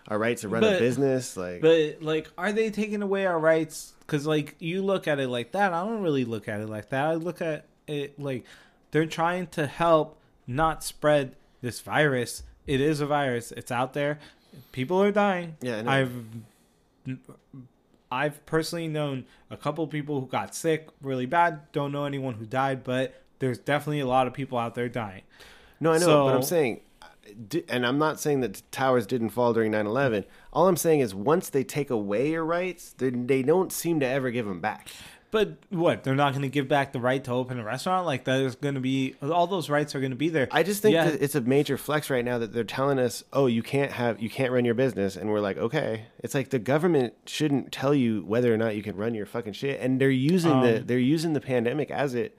[0.09, 1.61] our right to run But- a business, like.
[1.61, 3.93] But like, are they taking away our rights?
[4.01, 5.75] Because like, you look at it like that.
[5.75, 7.05] I don't really look at it like that.
[7.05, 8.47] I look at it like
[8.93, 12.43] they're trying to help not spread this virus.
[12.67, 13.53] It is a virus.
[13.53, 14.19] It's out there.
[14.73, 15.57] People are dying.
[15.61, 15.91] Yeah, I know.
[15.91, 17.19] I've
[18.11, 21.73] I've personally known a couple people who got sick really bad.
[21.73, 25.23] Don't know anyone who died, but there's definitely a lot of people out there dying.
[25.81, 26.81] No, I know, but I'm saying,
[27.69, 30.25] and I'm not saying that towers didn't fall during 9/11.
[30.53, 34.07] All I'm saying is once they take away your rights, they, they don't seem to
[34.07, 34.91] ever give them back.
[35.33, 36.05] But what?
[36.05, 38.05] They're not going to give back the right to open a restaurant?
[38.07, 40.47] Like there's going to be all those rights are going to be there.
[40.53, 41.11] I just think Yeah.
[41.11, 44.21] that it's a major flex right now that they're telling us, "Oh, you can't have
[44.21, 47.95] you can't run your business," and we're like, "Okay." It's like the government shouldn't tell
[47.95, 50.87] you whether or not you can run your fucking shit, and they're using the Um,
[50.87, 52.37] they're using the pandemic as it.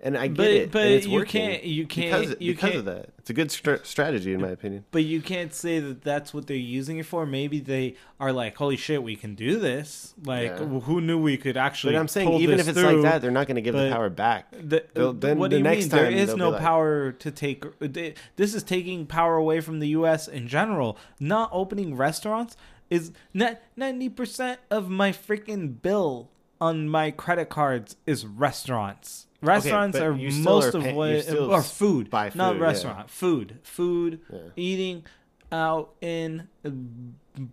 [0.00, 2.60] And I get But- it, but it's you working can't- you can't- because, you because
[2.70, 3.08] can't- of that.
[3.18, 4.84] It's a good str- strategy in my opinion.
[4.92, 7.24] But you can't say that that's what they're using it for.
[7.26, 10.64] Maybe they are like, "Holy shit, we can do this!" Like, Yeah.
[10.80, 11.94] who knew we could actually?
[11.94, 13.02] But I'm saying even if it's through?
[13.02, 14.50] like that, they're not going to give the power back.
[14.52, 15.88] The, then what the do you next mean?
[15.88, 17.64] There time is they'll no like- power to take.
[18.36, 20.28] This is taking power away from the U.S.
[20.28, 20.96] in general.
[21.18, 22.56] Not opening restaurants
[22.90, 23.12] is
[23.76, 26.28] ninety percent of my freaking bill
[26.60, 29.25] on my credit cards is restaurants.
[29.42, 32.58] Restaurants but are most are of pay- what you still or food, buy not food,
[32.60, 32.64] yeah.
[32.64, 33.10] restaurant.
[33.10, 34.38] Food, food, Yeah.
[34.56, 35.04] eating
[35.52, 36.70] out in, uh,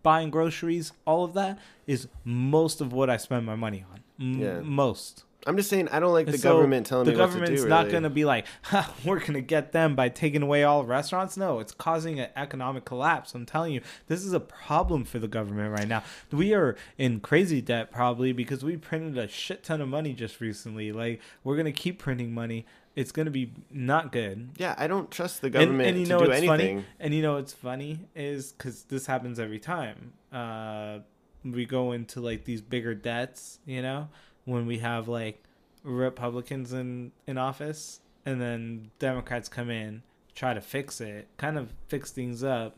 [0.02, 0.94] buying groceries.
[1.06, 4.00] All of that is most of what I spend my money on.
[4.20, 4.60] M- Yeah.
[4.62, 5.26] Most.
[5.46, 7.64] I'm just saying I don't like the so government telling the me what to government's
[7.64, 7.68] do.
[7.70, 7.92] not really.
[7.92, 11.36] going to be like, ha, we're going to get them by taking away all restaurants.
[11.36, 13.34] No, it's causing an economic collapse.
[13.36, 16.04] I'm telling you, this is a problem for the government right now.
[16.32, 20.40] We are in crazy debt probably because we printed a shit ton of money just
[20.40, 20.92] recently.
[20.92, 22.66] Like we're going to keep printing money.
[22.96, 24.50] It's going to be not good.
[24.58, 26.78] Yeah, I don't trust the And, government and you to know do what's anything.
[26.78, 26.86] funny?
[27.00, 30.14] And you know what's funny is because this happens every time.
[30.32, 31.00] Uh,
[31.44, 34.10] we go into like these bigger debts, you know,
[34.46, 35.44] when we have like
[35.84, 40.02] Republicans in in office, and then Democrats come in,
[40.36, 42.78] try to fix it, kind of fix things up,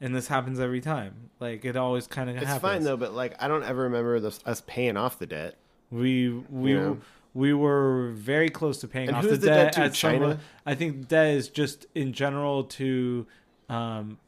[0.00, 1.30] and this happens every time.
[1.40, 2.62] Like it always kind of It's happens.
[2.62, 5.56] fine though, but like I don't ever remember this, us paying off the debt.
[5.90, 6.94] We we Yeah.
[7.34, 9.64] we were very close to paying And off the the debt.
[9.64, 9.80] debt to?
[9.82, 10.40] at some- China?
[10.64, 13.26] I think debt is just in general to,
[13.68, 14.18] um,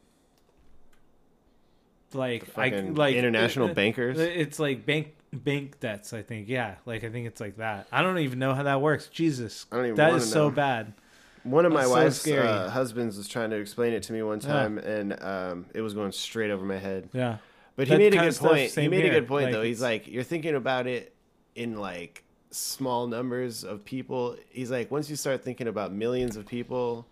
[2.13, 4.17] like I like international uh, bankers.
[4.19, 6.13] It's like bank bank debts.
[6.13, 7.87] I think yeah, like I think it's like that.
[7.91, 9.07] I don't even know how that works.
[9.07, 10.55] Jesus, I don't even that wanna so know.
[10.55, 10.93] bad.
[11.43, 12.47] One of my That's so wife's scary.
[12.47, 15.93] uh, husbands was trying to explain it to me one time, and um, it was
[15.93, 17.09] going straight over my head.
[17.13, 17.37] Yeah.
[17.77, 18.71] But he That made a good point.
[18.71, 19.61] He made a good point Like, though.
[19.61, 21.13] He's like, you're thinking about it
[21.55, 24.35] in like small numbers of people.
[24.49, 27.07] He's like, once you start thinking about millions of people,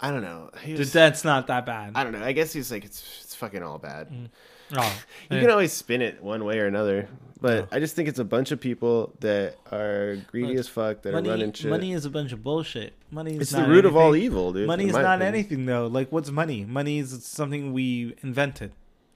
[0.00, 0.50] I don't know.
[0.66, 1.92] Was, That's not that bad.
[1.94, 2.24] I don't know.
[2.24, 4.30] I guess he's like, it's it's fucking all bad.
[4.76, 7.08] Oh, You can always spin it one way or another,
[7.40, 11.12] but I just think it's a bunch of people that are greedy as fuck that
[11.12, 11.70] money, are running shit.
[11.70, 12.94] money is a bunch of bullshit.
[13.10, 14.26] Money is it's not the root of all anything.
[14.26, 14.66] evil, dude.
[14.66, 15.34] Money is not opinion.
[15.34, 15.86] anything though.
[15.86, 16.64] Like what's money?
[16.64, 18.72] Money is something we invented.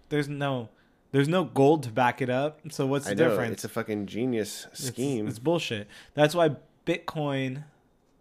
[0.08, 0.68] There's no
[1.10, 2.60] there's no gold to back it up.
[2.70, 3.52] So what's the know difference?
[3.52, 5.28] it's a fucking genius It's- scheme.
[5.28, 5.86] It's, bullshit.
[6.14, 7.64] That's why Bitcoin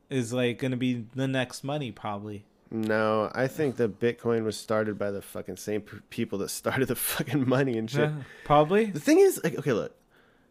[0.09, 2.43] is like going to be the next money probably.
[2.73, 6.95] No, I think that Bitcoin was started by the fucking same people that started the
[7.13, 8.09] fucking money and shit.
[8.09, 8.85] Yeah, probably.
[8.85, 9.93] The thing is, like, okay, look,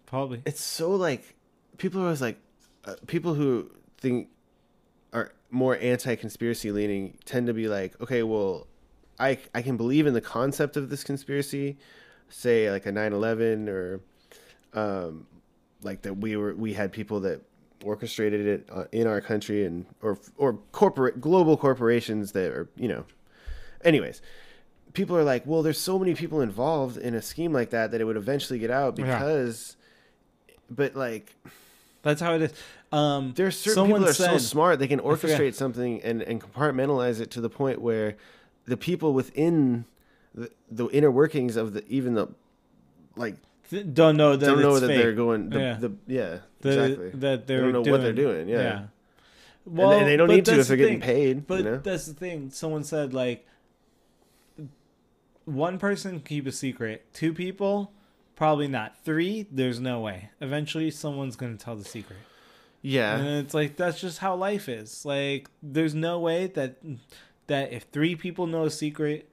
[0.05, 0.43] Probably.
[0.45, 1.35] it's so like
[1.79, 2.39] people are always like,
[2.85, 4.29] uh, people who think
[5.15, 8.67] are more anti-conspiracy leaning tend to be like, okay, well,
[9.19, 11.79] I I can believe in the concept of this conspiracy,
[12.29, 14.01] say like a 9/11 or,
[14.75, 15.27] um,
[15.83, 17.41] like that we were we had people that
[17.85, 22.89] orchestrated it uh, in our country and or or corporate global corporations that are you
[22.89, 23.05] know
[23.85, 24.21] anyways
[24.93, 28.01] people are like well there's so many people involved in a scheme like that that
[28.01, 29.05] it would eventually get out Yeah.
[29.19, 29.77] because
[30.71, 31.35] but like
[32.03, 32.53] That's how it is.
[32.93, 37.21] Um there's certain people that are so smart they can orchestrate something and, and compartmentalize
[37.21, 38.17] it to the point where
[38.67, 39.85] the people within
[40.35, 42.29] the, the inner workings of the even the
[43.17, 43.37] like
[43.71, 44.99] th- don't know that don't know that fake.
[44.99, 45.75] they're going the, Yeah.
[45.81, 48.85] the yeah The- exactly that they're don't know doing, what they're doing, yeah.
[49.67, 51.77] Well, and they, they don't need to if they're the getting paid But you know
[51.79, 52.51] that's the thing.
[52.51, 53.47] Someone said like
[55.45, 57.07] one person keep a secret.
[57.13, 57.93] Two people,
[58.37, 58.97] probably not.
[59.05, 60.31] Three, there's no way.
[60.41, 62.19] Eventually someone's gonna tell the secret.
[62.83, 65.05] yeah And it's like that's just how life is.
[65.05, 66.77] Like there's no way that
[67.47, 69.29] that if three people know a secret,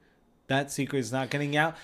[0.48, 1.76] that secret is not getting out.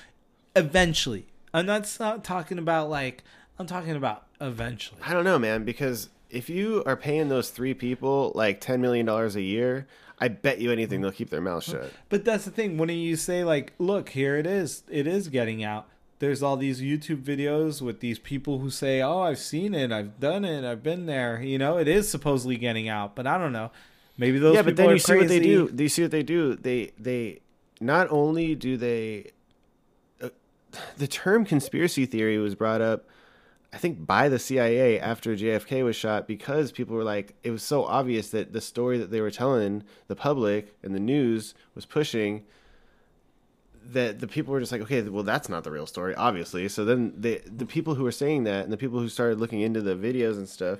[0.56, 1.26] Eventually.
[1.54, 3.22] I'm not, not talking about like
[3.58, 5.00] I'm talking about eventually.
[5.06, 9.06] I don't know, man, because if you are paying those three people like ten million
[9.06, 9.86] dollars a year,
[10.18, 11.92] I bet you anything they'll keep their mouth shut.
[12.08, 12.76] But that's the thing.
[12.76, 14.82] When you say like, look, here it is.
[14.90, 15.86] It is getting out.
[16.18, 19.92] There's all these YouTube videos with these people who say, "Oh, I've seen it.
[19.92, 20.64] I've done it.
[20.64, 23.70] I've been there." You know, it is supposedly getting out, but I don't know.
[24.16, 25.68] Maybe those yeah, people but then are you see what they do.
[25.68, 26.54] Do you see what they do?
[26.54, 27.40] They they
[27.80, 29.32] not only do they
[30.96, 33.04] the term conspiracy theory was brought up
[33.74, 37.64] I think by the CIA after JFK was shot because people were like it was
[37.64, 41.84] so obvious that the story that they were telling the public and the news was
[41.84, 42.44] pushing
[43.87, 46.68] that the people were just like okay well that's not the real story obviously.
[46.68, 49.60] So then they the people who were saying that and the people who started looking
[49.60, 50.78] into the videos and stuff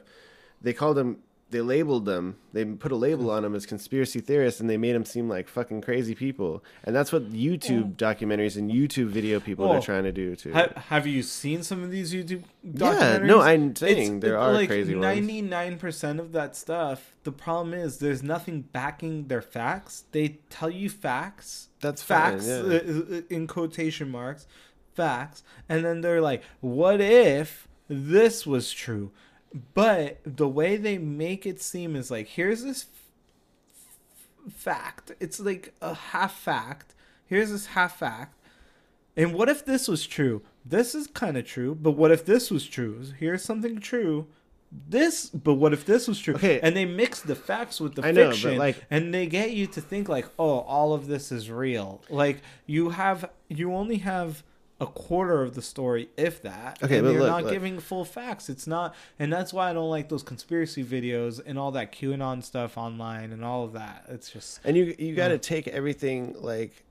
[0.63, 1.19] they called them
[1.55, 4.95] they labeled them they put a label on them as conspiracy theorists and they made
[4.95, 9.69] them seem like fucking crazy people and that's what youtube documentaries and youtube video people
[9.71, 13.41] are trying to do too Ha- have you seen some of these YouTube yeah no
[13.41, 17.15] i'm saying It's- there are like crazy ones Ninety-nine percent of that stuff.
[17.23, 20.05] The problem is there's nothing backing their facts.
[20.13, 21.69] They tell you facts.
[21.81, 22.55] That's fine, facts yeah.
[22.57, 24.47] uh, uh, in quotation marks,
[24.95, 29.13] facts, and then they're like, "What if this was true?"
[29.75, 32.87] But the way they make it seem is like, here's this
[34.47, 35.13] f- fact.
[35.21, 36.95] It's like a half fact.
[37.27, 38.37] Here's this half fact.
[39.17, 40.43] And what if this was true?
[40.65, 43.05] This is kind of true, but what if this was true?
[43.19, 44.27] Here's something true.
[44.89, 46.35] This, but what if this was true?
[46.35, 46.59] Okay.
[46.61, 49.69] And they mix the facts with the I know, fiction, like- and they get you
[49.69, 52.03] to think like, oh, all of this is real.
[52.11, 54.43] Like you have, you only have
[54.81, 56.83] a quarter of the story, if that.
[56.83, 57.53] Okay, and but you're look, not look.
[57.53, 58.49] giving full facts.
[58.49, 62.43] It's not, and that's why I don't like those conspiracy videos and all that QAnon
[62.43, 64.07] stuff online and all of that.
[64.09, 66.85] It's just and you you got to take everything like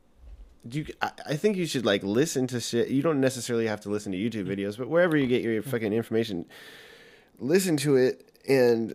[0.69, 3.89] you I, I think you should like listen to shit you don't necessarily have to
[3.89, 6.45] listen to youtube videos but wherever you get your fucking information
[7.39, 8.93] listen to it and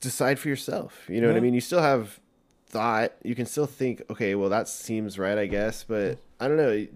[0.00, 2.20] decide for yourself you know what i mean you still have
[2.70, 6.56] thought you can still think okay well that seems right i guess but i don't
[6.56, 6.86] know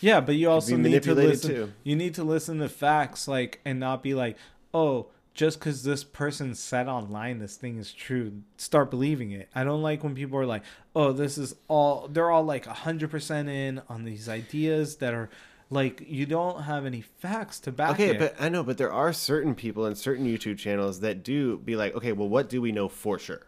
[0.00, 1.50] Yeah, but you also need to listen.
[1.50, 1.72] too.
[1.82, 4.36] You need to listen to facts, like, and not be like,
[4.74, 9.48] oh, just because this person said online this thing is true, start believing it.
[9.54, 10.62] I don't like when people are like,
[10.94, 12.06] oh, this is all.
[12.08, 15.30] They're all like hundred percent in on these ideas that are
[15.70, 18.18] like you don't have any facts to back okay it.
[18.18, 21.74] but i know but there are certain people and certain youtube channels that do be
[21.74, 23.46] like okay well what do we know for sure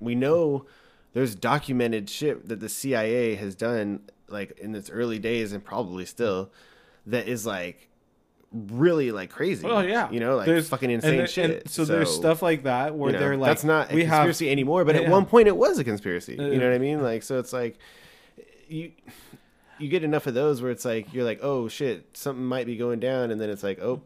[0.00, 0.66] we know
[1.14, 6.04] there's documented shit that the cia has done like in its early days and probably
[6.04, 6.50] still
[7.06, 7.88] that is like
[8.52, 9.66] really like crazy.
[9.66, 11.50] Oh yeah, you know, like There's- fucking insane there- shit.
[11.62, 14.04] and so, there's stuff like that where you know, they're like, that's not a we
[14.04, 16.38] have conspiracy anymore, but at one point it was a conspiracy.
[16.38, 17.02] Uh, you know what I mean?
[17.02, 17.78] Like, so it's like
[18.68, 18.92] you
[19.80, 22.76] you get enough of those where it's like you're like, oh shit, something might be
[22.76, 24.02] going down, and then it's like, oh,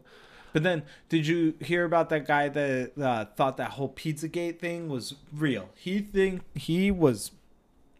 [0.53, 4.89] But then, did you hear about that guy that uh, thought that whole PizzaGate thing
[4.89, 5.69] was real?
[5.75, 7.31] He think he was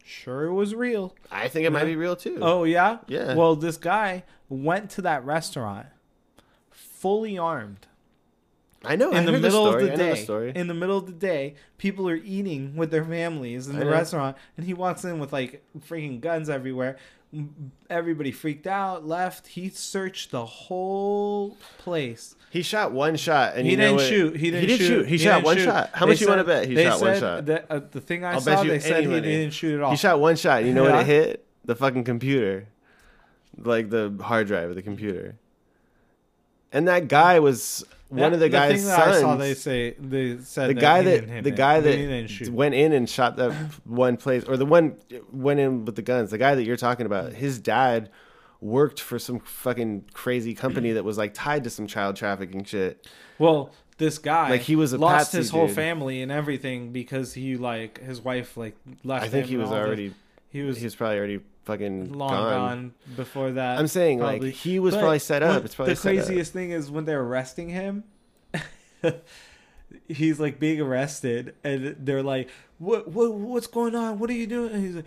[0.04, 1.16] sure it was real.
[1.32, 2.40] I think it might be real too.
[2.42, 3.36] Oh yeah, Yeah.
[3.36, 5.88] Well, this guy went to that restaurant
[6.72, 7.86] fully armed
[8.84, 9.12] I know.
[9.12, 9.84] I in the heard middle story.
[9.90, 10.24] of the I day.
[10.24, 10.52] story.
[10.56, 13.86] In the middle of the day, people are eating with their families in I the
[13.86, 13.92] know.
[13.92, 16.98] restaurant, and he walks in with like freaking guns everywhere.
[17.90, 19.48] Everybody freaked out, left.
[19.50, 22.36] He searched the whole place.
[22.50, 24.36] He shot one shot, and he you didn't shoot.
[24.36, 25.08] He didn't did shoot.
[25.08, 25.66] He, shot one shoot.
[25.66, 25.92] shot.
[25.94, 26.68] How They much you want to bet?
[26.68, 27.46] He shot one shot.
[27.46, 29.22] that, uh, the thing I I'll saw, they said any he money.
[29.22, 29.92] didn't shoot at all.
[29.92, 30.64] He shot one shot.
[30.66, 31.46] You know what it hit?
[31.66, 32.68] The fucking computer,
[33.58, 35.36] like the hard drive of the computer.
[36.72, 39.18] And that guy was one of the, guy's thing that sons.
[39.18, 42.92] I saw, they say they said the that guy that the guy that went in
[42.92, 43.52] and shot that
[43.86, 44.98] one place, or the one
[45.32, 46.32] went in with the guns.
[46.32, 48.10] The guy that you're talking about, his dad
[48.62, 53.08] worked for some fucking crazy company that was like tied to some child trafficking shit.
[53.38, 55.76] Well, this guy Like, he was lost patsy his whole dude.
[55.76, 59.26] family and everything because he like his wife like left.
[59.26, 59.86] I think he was all this.
[59.86, 60.14] already
[60.50, 61.40] he was he was probably already
[61.70, 62.52] fucking long gone.
[62.52, 62.94] gone.
[63.16, 63.80] before that.
[63.80, 64.48] I'm saying probably.
[64.50, 65.64] like he was But probably set up.
[65.66, 68.04] It's probably the craziest thing is when they're arresting him.
[70.08, 73.08] he's like being arrested, and they're like, "What?
[73.10, 73.34] What?
[73.34, 74.20] What's going on?
[74.20, 75.06] What are you doing?" And he's like,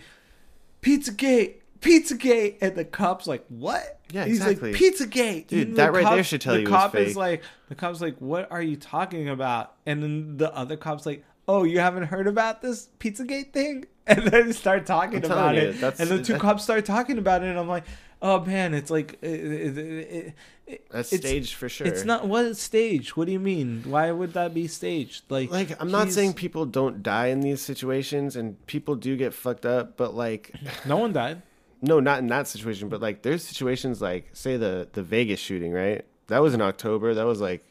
[0.80, 4.72] "Pizzagate." Pizzagate, and the cop's like, "What?" Yeah, he's exactly.
[4.72, 7.16] like, "Pizzagate." Dude, And that the right there should tell the you The cop is
[7.16, 11.24] like, the cop's like, "What are you talking about?" And then the other cop's like,
[11.48, 15.62] "Oh, you haven't heard about this Pizzagate thing?" And then start talking I'm about telling
[15.62, 17.84] you, it, and the two cops start talking about it, and I'm like,
[18.20, 20.34] "Oh man, it's like." It, it, it,
[20.66, 21.86] it, That's it's- staged for sure.
[21.86, 23.10] It's not what is staged.
[23.10, 23.82] What do you mean?
[23.86, 25.24] Why would that be staged?
[25.30, 29.34] Like, like I'm not saying people don't die in these situations and people do get
[29.34, 30.52] fucked up, but like
[30.86, 31.42] no one died.
[31.80, 35.72] no, not in that situation, but like there's situations like say the the Vegas shooting,
[35.72, 36.04] right?
[36.28, 37.14] That was in October.
[37.14, 37.62] That was like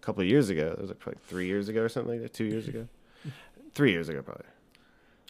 [0.00, 0.68] a couple of years ago.
[0.70, 2.34] That was like probably three years ago or something like that.
[2.34, 2.86] Two years ago,
[3.74, 4.46] three years ago probably.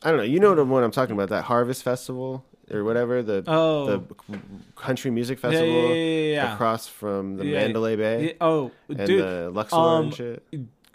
[0.05, 0.23] I don't know.
[0.25, 1.29] You know the one I'm talking about?
[1.31, 3.87] That Harvest Festival or whatever the Oh.
[4.29, 4.39] the
[4.77, 6.55] country music festival yeah, yeah, yeah.
[6.55, 7.45] across from the.
[7.45, 10.43] Mandalay Bay oh, and dude, the Luxor um, and shit.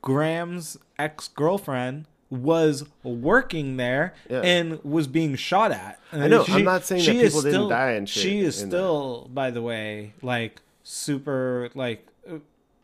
[0.02, 6.00] Graham's ex girlfriend was working there and was being shot at.
[6.12, 8.68] I know, She- I'm not saying that people didn't die and shit She is that.
[8.68, 12.36] still, by the way, like super, like uh,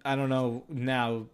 [0.06, 1.26] I don't know now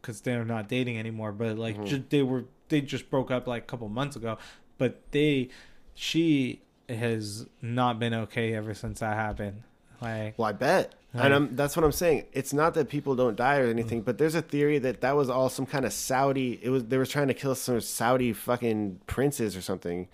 [0.00, 1.86] because they're not dating anymore, but like Mm-hmm.
[1.86, 4.38] ju- they were they just broke up like a couple months ago.
[4.78, 5.50] But they,
[5.94, 9.62] she has not been okay ever since that happened.
[10.00, 10.94] Like Well, I bet.
[11.14, 12.24] And I'm, that's what I'm saying.
[12.32, 14.04] It's not that people don't die or anything, mm.
[14.06, 16.58] but there's a theory that that was all some kind of Saudi.
[16.62, 20.08] It was they were trying to kill some Saudi fucking princes or something,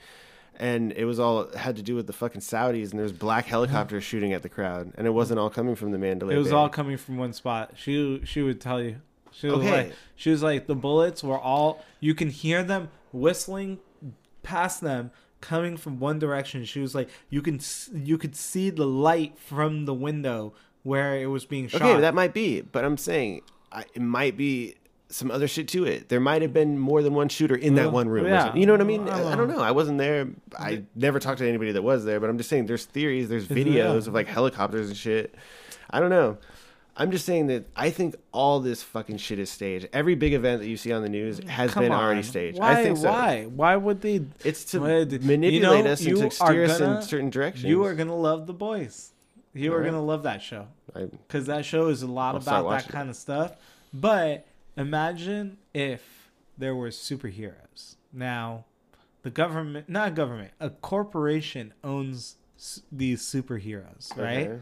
[0.57, 2.91] and it was all had to do with the fucking Saudis.
[2.91, 5.99] And there's black helicopters shooting at the crowd, and it wasn't all coming from the
[5.99, 6.35] Mandalay.
[6.35, 6.55] It was Bay.
[6.55, 7.75] all coming from one spot.
[7.77, 8.97] She she would tell you.
[9.39, 9.71] She was Okay.
[9.71, 13.79] like she was like the bullets were all you can hear them whistling
[14.43, 15.11] past them
[15.41, 16.65] coming from one direction.
[16.65, 17.61] She was like you can
[17.95, 21.83] you could see the light from the window where it was being shot.
[21.83, 24.75] Okay, that might be, but I'm saying I, it might be
[25.11, 26.09] some other shit to it.
[26.09, 28.27] There might have been more than one shooter in that one room.
[28.27, 28.55] yeah.
[28.55, 29.09] You know what I mean?
[29.09, 29.61] I I, don't know.
[29.61, 30.29] I wasn't there.
[30.59, 33.49] I never talked to anybody that was there, but I'm just saying there's theories, there's
[33.49, 33.57] Yeah.
[33.57, 35.35] videos of like helicopters and shit.
[35.91, 36.37] I don't know.
[37.01, 39.89] I'm just saying that I think all this fucking shit is staged.
[39.93, 42.03] Every big event that you see on the news has Come been on.
[42.05, 42.59] already staged.
[42.59, 42.73] Why?
[42.81, 43.09] I think so.
[43.09, 43.45] Why?
[43.45, 44.25] Why would they?
[44.45, 47.65] It's to did- manipulate you know, us and to steer us in certain directions.
[47.65, 49.13] You are gonna love the boys.
[49.55, 49.93] You are Alright.
[49.93, 50.67] gonna love that show.
[50.93, 52.93] Because that show is a lot I'll about that watching it.
[52.93, 53.53] kind of stuff.
[53.95, 54.47] But
[54.77, 57.95] imagine if there were superheroes.
[58.13, 58.65] Now,
[59.23, 62.37] the government, not government, a corporation owns
[62.91, 64.49] these superheroes, right?
[64.49, 64.59] okay.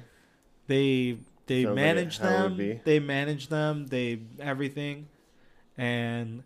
[0.66, 2.56] They they Sounds like manage it- how it would them.
[2.58, 2.80] be.
[2.84, 3.86] They manage them.
[3.86, 5.08] They everything,
[5.78, 6.42] and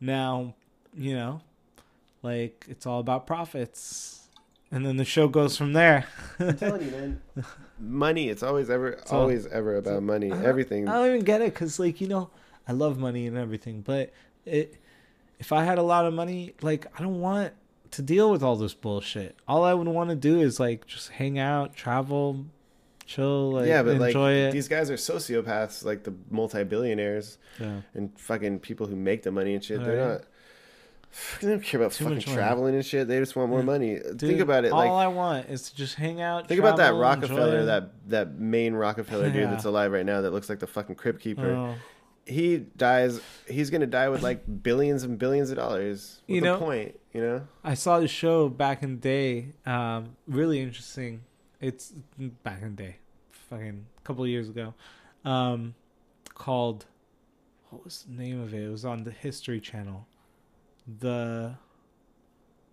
[0.00, 0.54] now
[0.94, 1.40] you know,
[2.22, 4.26] like it's all about profits,
[4.70, 6.06] and then the show goes from there.
[6.38, 7.22] I'm telling you, man.
[7.78, 8.30] Money.
[8.30, 10.32] It's always ever, all- always ever about money.
[10.32, 10.88] I don't- Everything.
[10.88, 12.30] I don't even get it because, like, you know,
[12.66, 14.14] I love money and everything, but
[14.46, 14.76] it,
[15.38, 17.52] if I had a lot of money, like, I don't want
[17.90, 19.36] to deal with all this bullshit.
[19.46, 22.46] All I would want to do is like just hang out, travel,
[23.06, 24.52] chill, like, yeah, but like enjoy it.
[24.52, 27.80] these guys are sociopaths, like the multi-billionaires yeah.
[27.94, 29.82] and fucking people who make the money and shit.
[29.82, 30.12] They're Right.
[30.12, 30.22] not
[31.40, 32.36] They don't care about Too fucking much money.
[32.36, 33.08] traveling and shit.
[33.08, 33.94] They just want more money.
[34.00, 34.72] Dude, think about it.
[34.72, 36.46] All I want is to just hang out.
[36.48, 40.48] think about that Rockefeller, that that main Rockefeller dude that's alive right now that looks
[40.50, 41.50] like the fucking crypt keeper.
[41.52, 41.74] Oh.
[42.28, 43.20] He dies.
[43.48, 46.20] He's gonna die with like billions and billions of dollars.
[46.26, 46.98] What's You the know- point?
[47.14, 47.48] You know.
[47.64, 49.54] I saw the show back in the day.
[49.64, 51.22] Um, really interesting.
[51.60, 52.96] It's back in the day,
[53.48, 54.74] fucking a couple of years ago.
[55.24, 55.74] Um,
[56.34, 56.86] called
[57.70, 58.62] what was the name of it?
[58.62, 60.06] It was on the History Channel.
[61.00, 61.54] The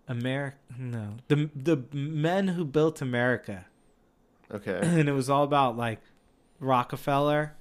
[0.08, 3.66] America, no, the the men who built America,
[4.54, 4.80] Okay.
[4.84, 6.02] and it was all about like
[6.60, 7.56] Rockefeller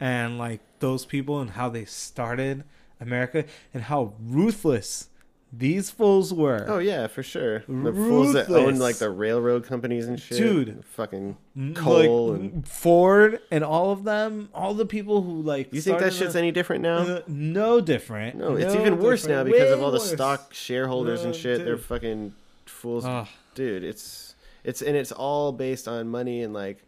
[0.00, 2.64] and like those people and how they started
[3.00, 5.08] America and how ruthless
[5.56, 6.64] these fools were.
[6.68, 7.60] Oh yeah, for sure.
[7.60, 10.38] The fools that own like the railroad companies and shit.
[10.38, 10.84] Dude.
[10.84, 11.36] fucking
[11.74, 12.68] coal like, and.
[12.68, 15.72] Ford and all of them, all the people who like.
[15.72, 16.98] You think that shit's the- any different now?
[16.98, 18.36] uh, no different.
[18.36, 20.12] No, it's No even worse now because of all the worse.
[20.12, 21.64] stock shareholders and No, shit.
[21.64, 22.34] They're fucking
[22.66, 23.06] fools,
[23.54, 23.84] dude.
[23.84, 24.34] It's
[24.64, 26.82] it's and it's all based on money and like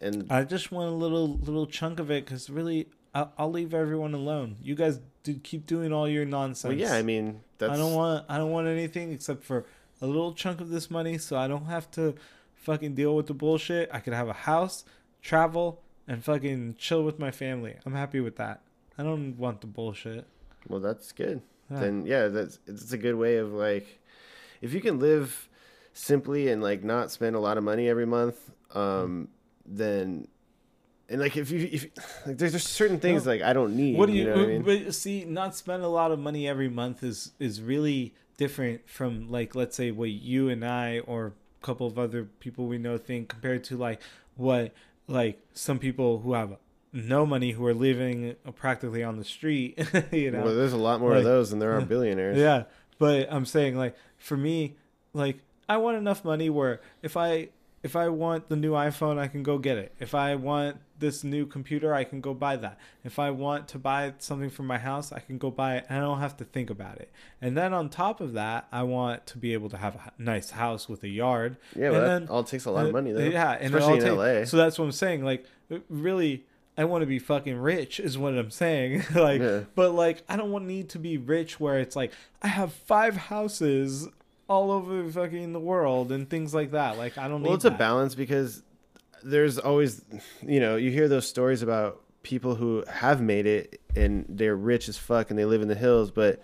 [0.00, 2.86] and I just want a little little chunk of it because really,
[3.18, 4.56] I'll, I'll leave everyone alone.
[4.62, 6.70] You guys did keep doing all your nonsense.
[6.70, 6.94] well, yeah.
[6.94, 9.64] I mean, that's I don't want I don't want anything except for
[10.00, 12.14] a little chunk of this money, so I don't have to
[12.54, 13.90] fucking deal with the bullshit.
[13.92, 14.84] I could have a house,
[15.20, 17.74] travel, and fucking chill with my family.
[17.84, 18.60] I'm happy with that.
[18.96, 20.24] I don't want the bullshit.
[20.68, 21.42] well, that's good.
[21.70, 21.80] Yeah.
[21.80, 24.00] Then yeah, that's it's a good way of like
[24.60, 25.48] if you can live
[25.92, 28.36] simply and like not spend a lot of money every month,
[28.74, 29.28] um,
[29.66, 30.28] then.
[31.10, 31.86] And like if you if
[32.26, 33.32] like there's just certain things No.
[33.32, 33.96] like I don't need.
[33.96, 34.24] What do you?
[34.24, 34.62] know what I mean?
[34.62, 39.30] But see, not spend a lot of money every month is is really different from
[39.30, 41.32] like let's say what you and I or
[41.62, 44.00] a couple of other people we know think compared to like
[44.36, 44.72] what
[45.06, 46.56] like some people who have
[46.92, 49.78] no money who are living uh, practically on the street.
[50.12, 50.42] you know.
[50.42, 52.36] well, there's a lot more like- of those than there are billionaires.
[52.36, 52.64] Yeah,
[52.98, 54.76] but I'm saying like for me,
[55.14, 55.38] like
[55.70, 57.48] I want enough money where if I
[57.82, 59.94] if I want the new iPhone, I can go get it.
[60.00, 62.78] If I want this new computer, I can go buy that.
[63.04, 65.98] If I want to buy something for my house, I can go buy it and
[65.98, 67.10] I don't have to think about it.
[67.40, 70.50] And then on top of that, I want to be able to have a nice
[70.50, 71.56] house with a yard.
[71.76, 73.20] Yeah, but And that all takes a lot of Uh, money though.
[73.22, 74.44] Yeah, and especially all in take- LA.
[74.44, 75.24] So that's what I'm saying.
[75.24, 75.44] Like,
[75.88, 76.44] really,
[76.76, 79.04] I want to be fucking rich, is what I'm saying.
[79.14, 79.60] like, Yeah.
[79.74, 83.16] but like, I don't want need to be rich where it's like I have five
[83.16, 84.08] houses
[84.48, 86.96] all over fucking the world and things like that.
[86.96, 87.78] Like, I don't well, need it's a that.
[87.78, 88.62] balance because
[89.22, 90.04] there's always,
[90.42, 94.88] you know, you hear those stories about people who have made it and they're rich
[94.88, 96.40] as fuck and they live in the hills, but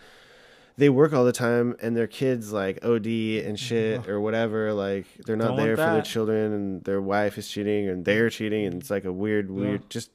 [0.77, 3.55] they work all the time and their kids like OD and mm-hmm.
[3.55, 4.73] shit or whatever.
[4.73, 8.31] Like they're not Don't there for their children and their wife is cheating and they're
[8.31, 9.89] cheating and it's like a weird, weird.
[9.91, 10.11] Just,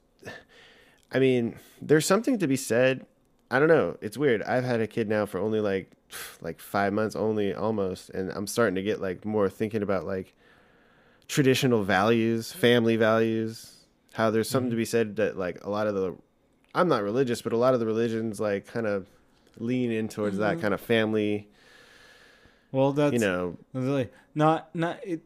[1.11, 3.05] I mean, there's something to be said.
[3.51, 3.97] I don't know.
[4.01, 4.43] It's weird.
[4.43, 5.91] I've had a kid now for only like
[6.41, 10.35] like five months only almost, and I'm starting to get like more thinking about like
[11.29, 13.75] traditional values, family values.
[14.13, 14.81] How there's something to mm-hmm.
[14.81, 16.15] be said that like a lot of the,
[16.75, 19.07] I'm not religious, but a lot of the religions like kind of
[19.57, 20.61] lean in towards that mm-hmm.
[20.61, 21.47] kind of family.
[22.73, 25.21] Well, that's You know, like not not it,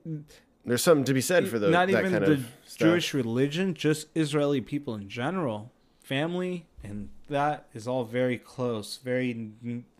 [0.65, 2.43] there's something to be said for the not that even the.
[2.77, 8.97] Jewish religion, just Israeli people in general, family, and that is all very close.
[8.97, 9.51] Very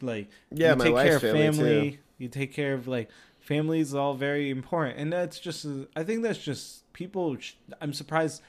[0.02, 1.92] like Yeah, you my take wife's care of family, family.
[1.92, 1.98] too.
[2.18, 3.10] You take care of like
[3.44, 5.66] family is all very important, and that's just
[5.96, 7.38] I think that's just people.
[7.82, 8.42] I'm surprised.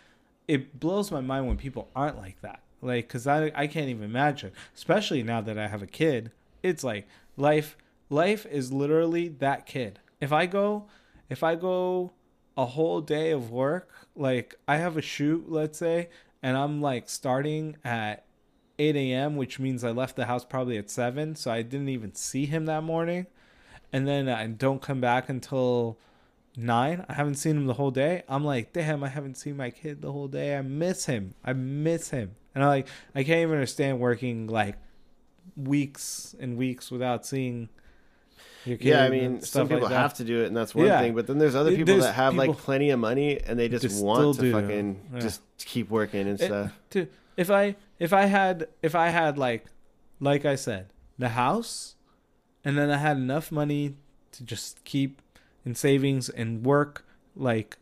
[0.47, 2.61] It blows my mind when people aren't like that.
[2.81, 6.31] Like, cause I I can't even imagine, especially now that I have a kid.
[6.63, 7.77] It's like life.
[8.11, 9.99] Life is literally that kid.
[10.21, 10.87] If I go,
[11.29, 12.13] if I go
[12.57, 16.11] a whole day of work, like I have a shoot, let's say,
[16.43, 18.25] and I'm like starting at
[18.79, 22.15] 8 a.m., which means I left the house probably at 7, so I didn't even
[22.15, 23.27] see him that morning.
[23.95, 25.99] And then I don't come back until
[26.57, 27.05] 9.
[27.09, 28.25] I haven't seen him the whole day.
[28.29, 30.57] I'm like, damn, I haven't seen my kid the whole day.
[30.57, 31.35] I miss him.
[31.45, 32.35] I miss him.
[32.55, 34.77] And I like, I can't even understand working like
[35.57, 37.69] weeks and weeks without seeing
[38.65, 38.87] your kid.
[38.89, 41.01] Yeah, I mean, some people like have to do it, and that's one Yeah.
[41.01, 41.15] thing.
[41.15, 43.83] But then there's other people There's that have like plenty of money, and they just,
[43.83, 45.21] Just want to fucking Yeah.
[45.21, 46.73] just keep working and It- stuff.
[47.37, 49.67] if I if I had if I had like
[50.21, 50.89] like I said
[51.19, 51.95] the house,
[52.65, 53.95] and then I had enough money
[54.33, 55.21] to just keep
[55.65, 57.05] in savings and work
[57.37, 57.79] like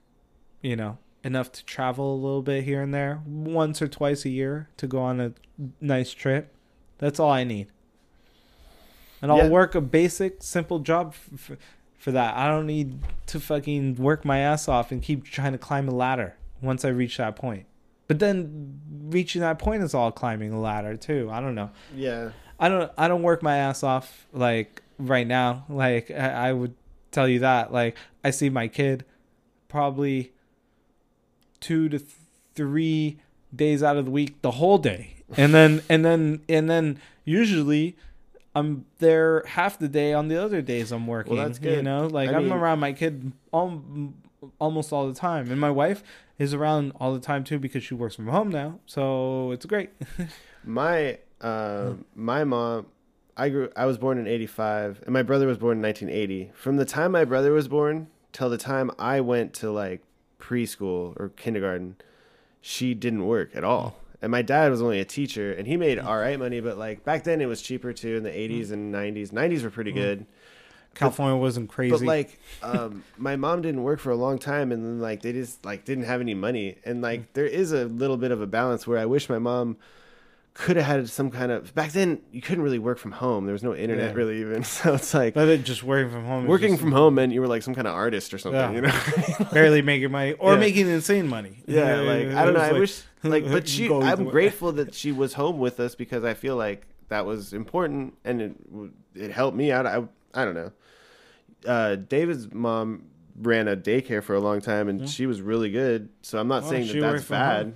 [0.61, 4.29] you know enough to travel a little bit here and there once or twice a
[4.29, 5.33] year to go on a
[5.81, 6.53] nice trip.
[6.99, 7.69] That's all I need.
[9.21, 9.49] And I'll Yeah.
[9.49, 11.59] work a basic simple job f- f-
[11.97, 12.37] for that.
[12.37, 15.95] I don't need to fucking work my ass off and keep trying to climb a
[15.95, 17.67] ladder once I reach that point.
[18.09, 21.29] But then reaching that point is all climbing a ladder too.
[21.33, 21.71] I don't know.
[21.95, 25.65] Yeah, I don't I don't work my ass off like right now.
[25.69, 26.75] Like I, I would
[27.11, 27.73] tell you that.
[27.73, 29.05] Like I see my kid
[29.69, 30.33] probably
[31.61, 32.11] two to th-
[32.55, 33.19] three
[33.55, 37.97] days out of the week, the whole day, and then and then and then usually.
[38.55, 41.37] I'm there half the day on the other days I'm working.
[41.37, 41.79] that's good.
[41.79, 43.83] You know, like I I'm mean- around my kid al-
[44.59, 46.03] almost all the time, and my wife
[46.39, 48.79] is around all the time too because she works from home now.
[48.85, 49.89] So it's great.
[50.65, 52.87] My uh, my mom,
[53.37, 53.71] I grew.
[53.77, 56.53] I was born in '85, and my brother was born in 1980.
[56.55, 60.03] From the time my brother was born till the time I went to like
[60.39, 61.97] preschool or kindergarten,
[62.61, 63.97] she didn't work at all.
[64.21, 66.61] And my dad was only a teacher, and he made all right money.
[66.61, 68.17] But like back then, it was cheaper too.
[68.17, 70.27] In the '80s and '90s, '90s were pretty good.
[70.95, 71.91] California wasn't crazy.
[71.91, 75.33] But like, um, my mom didn't work for a long time, and then like they
[75.33, 78.47] just like didn't have any money, and like there is a little bit of a
[78.47, 79.77] balance where I wish my mom
[80.55, 81.75] could have had some kind of.
[81.75, 83.47] Back then, you couldn't really work from home.
[83.47, 84.17] There was no internet Yeah.
[84.17, 86.47] really even, so it's like but it just working from home.
[86.47, 88.61] working just from home meant you were like some kind of artist or something.
[88.61, 88.71] Yeah.
[88.73, 89.47] You know?
[89.53, 90.61] barely making money or Yeah.
[90.61, 91.63] making insane money.
[91.67, 92.61] yeah, like I don't know.
[92.61, 93.91] I wish like, but she.
[93.93, 98.15] I'm grateful that she was home with us because I feel like that was important
[98.25, 98.57] and it
[99.15, 99.87] it helped me out.
[99.87, 100.03] I
[100.35, 100.73] I don't know.
[101.67, 103.05] Uh, David's mom
[103.41, 106.09] ran a daycare for a long time and she was really good.
[106.23, 107.75] So I'm not Well, saying that that's bad,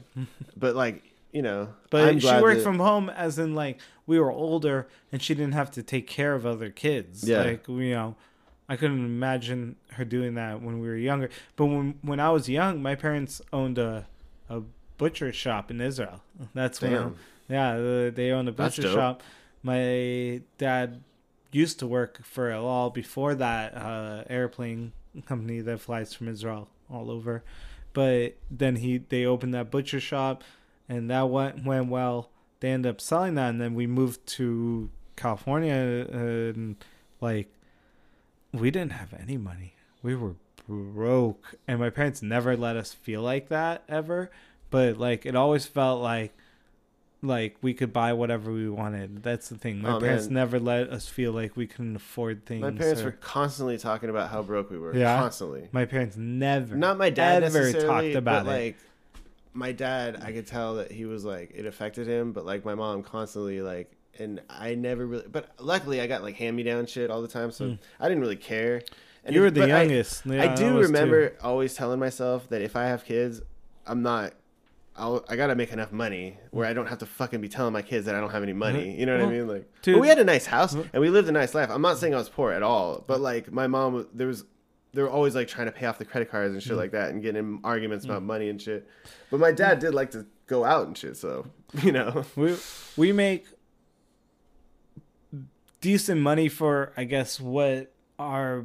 [0.57, 1.03] but like
[1.37, 4.89] you know, But I'm she worked that- from home as in like we were older
[5.13, 7.29] and she didn't have to take care of other kids.
[7.29, 7.43] Yeah.
[7.43, 8.17] Like you know,
[8.69, 11.29] I couldn't imagine her doing that when we were younger.
[11.57, 14.07] But when when I was young, my parents owned a
[14.49, 14.63] a
[14.97, 16.19] butcher shop in Israel.
[16.55, 17.15] That's when
[17.49, 19.23] yeah, they owned a butcher shop.
[19.63, 21.03] My dad
[21.53, 24.93] used to work for El Al before that uh, airplane
[25.27, 27.35] company that flies from Israel all over.
[27.93, 30.45] But then he they opened that butcher shop,
[30.89, 32.31] and that went went well.
[32.61, 36.77] They ended up selling that, and then we moved to California, and
[37.21, 37.53] like
[38.53, 39.75] we didn't have any money.
[40.03, 40.37] We were
[40.69, 44.31] broke, and my parents never let us feel like that ever.
[44.71, 46.35] But like it always felt like
[47.23, 49.23] like we could buy whatever we wanted.
[49.23, 49.83] That's the thing.
[49.83, 50.35] My Oh, parents man.
[50.35, 52.63] never let us feel like we couldn't afford things.
[52.63, 54.95] My parents or- were constantly talking about how broke we were.
[54.95, 55.19] Yeah?
[55.21, 55.69] Constantly.
[55.73, 58.65] my parents never Not my dad ever talked about but it.
[58.65, 58.77] like
[59.57, 62.75] my dad, I could tell that he was like it affected him, but like my
[62.75, 66.87] mom constantly like and I never really but luckily I got like hand me down
[66.87, 67.75] shit all the time, so hmm.
[67.99, 68.83] I didn't really care.
[69.25, 69.35] And Hmm.
[69.35, 70.27] you were the but I- youngest.
[70.27, 70.79] Yeah, I do too.
[70.79, 73.41] remember always telling myself that if I have kids,
[73.87, 74.35] I'm not.
[74.99, 76.71] I'll, I gotta make enough money where hmm.
[76.71, 78.89] I don't have to fucking be telling my kids that I don't have any money.
[78.89, 78.99] Uh-huh.
[79.01, 79.49] You know what Well, I mean?
[79.49, 80.85] Like, dude- but we had a nice house uh-huh.
[80.93, 81.69] and we lived a nice life.
[81.71, 83.23] I'm not saying I was poor at all, but uh-huh.
[83.23, 84.45] like my mom, there was,
[84.95, 86.67] they were always like trying to pay off the credit cards and Mm.
[86.67, 88.89] shit like that and getting in arguments about money and shit.
[89.31, 91.47] But my dad did like to go out and shit, so
[91.83, 92.25] you know.
[92.37, 92.57] we
[92.97, 93.47] we make
[95.81, 98.65] decent money for I guess what our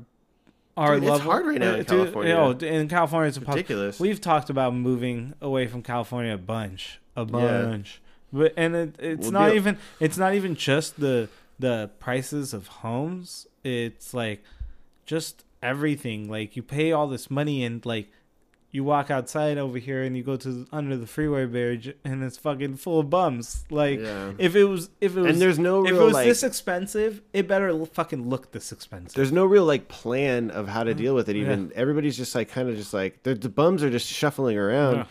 [0.77, 1.31] our Dude, it's level.
[1.31, 2.29] hard right now in uh, dude, California.
[2.31, 3.57] you know, in California, it's impossible.
[3.57, 3.99] Ridiculous.
[3.99, 8.01] We've talked about moving away from California a bunch, a bunch,
[8.31, 11.27] but and it, it's We'll not even it's not even just the
[11.59, 13.47] the prices of homes.
[13.63, 14.43] It's like
[15.05, 16.29] just everything.
[16.29, 18.09] Like you pay all this money and like
[18.73, 22.37] you walk outside over here and you go to under the freeway bridge and it's
[22.37, 23.65] fucking full of bums.
[23.69, 24.31] Like Yeah.
[24.37, 26.43] if it was if it was And there's no if real it was like this
[26.43, 29.13] expensive, it better fucking look this expensive.
[29.13, 30.97] there's no real like plan of how to mm.
[30.97, 31.35] deal with it.
[31.35, 34.95] Even everybody's just like kind of just like the, the bums are just shuffling around,
[34.95, 35.05] Yeah.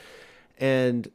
[0.59, 1.11] and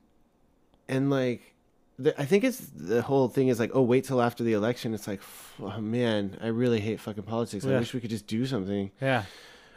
[0.88, 1.55] and like
[1.97, 4.93] the, I think it's the whole thing is like oh wait till after the election.
[4.93, 5.21] It's like
[5.61, 7.65] oh, man, I really hate fucking politics.
[7.65, 7.79] I Yeah.
[7.79, 8.91] wish we could just do something.
[9.01, 9.23] Yeah.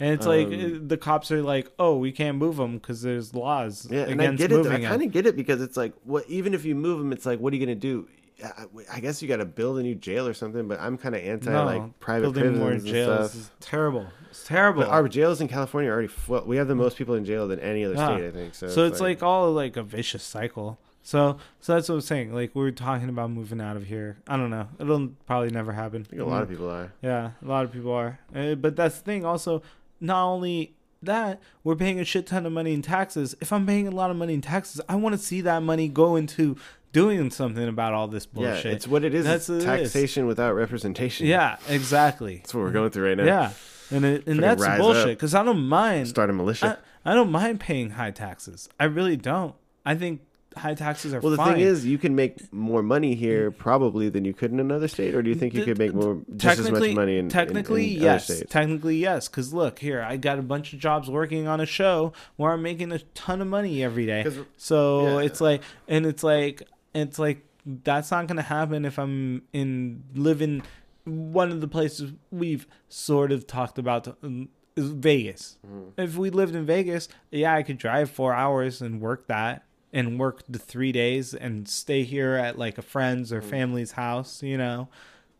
[0.00, 3.02] And it's like Um, uh, the cops are like, "Oh, we can't move them because
[3.02, 4.66] there's laws Yeah, and I against get it.
[4.66, 7.26] I kind of get it because it's like what even if you move them, it's
[7.26, 8.06] like what are you gonna do?
[8.44, 10.68] I- I guess you got to build a new jail or something.
[10.68, 14.06] But I'm kind of anti No, like private building more prisons and jails is terrible.
[14.30, 14.82] It's terrible.
[14.82, 16.44] But our jails in California are already full.
[16.44, 18.14] We have the most people in jail than any other Yeah.
[18.16, 18.54] state, I think.
[18.54, 20.78] So, so it's like, all like a vicious cycle.
[21.08, 22.34] So so that's what I'm saying.
[22.34, 24.18] Like we are talking about moving out of here.
[24.28, 24.68] I don't know.
[24.78, 26.02] It'll probably never happen.
[26.06, 26.92] I think a lot of people are.
[27.00, 28.18] Yeah, a lot of people are.
[28.36, 29.24] Uh, but that's the thing.
[29.24, 29.62] Also,
[30.02, 33.34] not only that, we're paying a shit ton of money in taxes.
[33.40, 35.88] If I'm paying a lot of money in taxes, I want to see that money
[35.88, 36.58] go into
[36.92, 38.66] doing something about all this bullshit.
[38.66, 39.24] Yeah, it's what it is.
[39.24, 39.92] That's it's what it is.
[39.94, 41.26] taxation without representation.
[41.26, 42.36] Yeah, exactly.
[42.36, 43.24] that's what we're going through right now.
[43.24, 43.52] Yeah,
[43.90, 45.16] and it, and that's bullshit.
[45.16, 46.08] Because I don't mind.
[46.08, 46.78] start a militia.
[47.02, 48.68] I, I don't mind paying high taxes.
[48.78, 49.54] I really don't.
[49.86, 50.20] I think
[50.58, 51.22] high taxes are fine.
[51.22, 51.54] well, the fine.
[51.54, 55.14] thing is, you can make more money here probably than you could in another state,
[55.14, 57.96] or do you think you could make more just as much money in in- technically
[57.96, 58.52] in, yes other states?
[58.52, 62.12] technically yes because look here i got a bunch of jobs working on a show
[62.36, 64.26] where i'm making a ton of money every day.
[64.56, 65.26] so yeah.
[65.26, 66.62] it's like and it's like
[66.94, 67.44] it's like
[67.84, 70.62] that's not gonna happen if I'm in living
[71.04, 75.58] one of the places we've sort of talked about um, is Vegas.
[75.96, 80.18] If we lived in Vegas, yeah, I could drive four hours and work that and
[80.18, 83.44] work the three days and stay here at like a friend's or mm.
[83.44, 84.88] family's house, you know,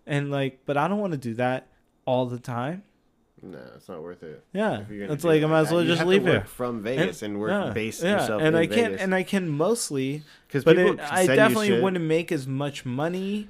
[0.07, 1.69] and like, but I don't want to do that
[2.05, 2.83] all the time.
[3.41, 4.43] No, it's not worth it.
[4.53, 7.23] Yeah, If you're gonna it's like I might as well just leave here from Vegas
[7.23, 8.21] and, work yeah, base yeah.
[8.21, 12.05] yourself and in I can and I can mostly, Because but it, I definitely wouldn't
[12.05, 13.49] make as much money.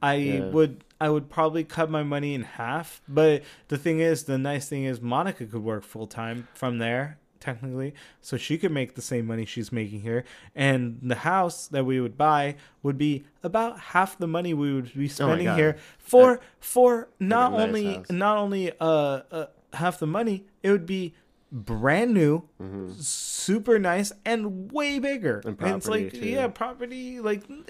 [0.00, 0.48] I Yeah.
[0.50, 3.02] would I would probably cut my money in half.
[3.08, 7.18] But the thing is, the nice thing is Monica could work full time from there
[7.44, 10.24] technically, so she could make the same money she's making here,
[10.54, 14.94] and the house that we would buy would be about half the money we would
[14.94, 18.10] be spending Oh here for for not nice only house.
[18.10, 21.14] not only uh, uh half the money, it would be
[21.52, 22.42] brand new,
[22.98, 25.38] super nice, and way bigger.
[25.38, 25.48] Mm-hmm.
[25.48, 26.28] And And it's like, property, too.
[26.28, 27.20] yeah, property.
[27.20, 27.64] Like, uh,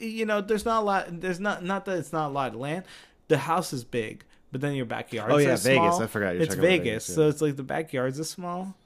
[0.00, 1.20] you know, there's not a lot.
[1.20, 2.84] There's not not that it's not a lot of land.
[3.28, 5.30] The house is big, but then your backyard.
[5.30, 5.34] Is.
[5.34, 5.62] Oh, yeah, Vegas.
[5.62, 6.02] small.
[6.02, 7.14] I forgot you're It's Vegas, Vegas, yeah.
[7.14, 8.76] so it's like the backyards are small.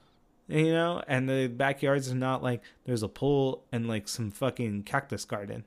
[0.49, 4.83] You know, and the backyards are not like there's a pool and like some fucking
[4.83, 5.63] cactus garden.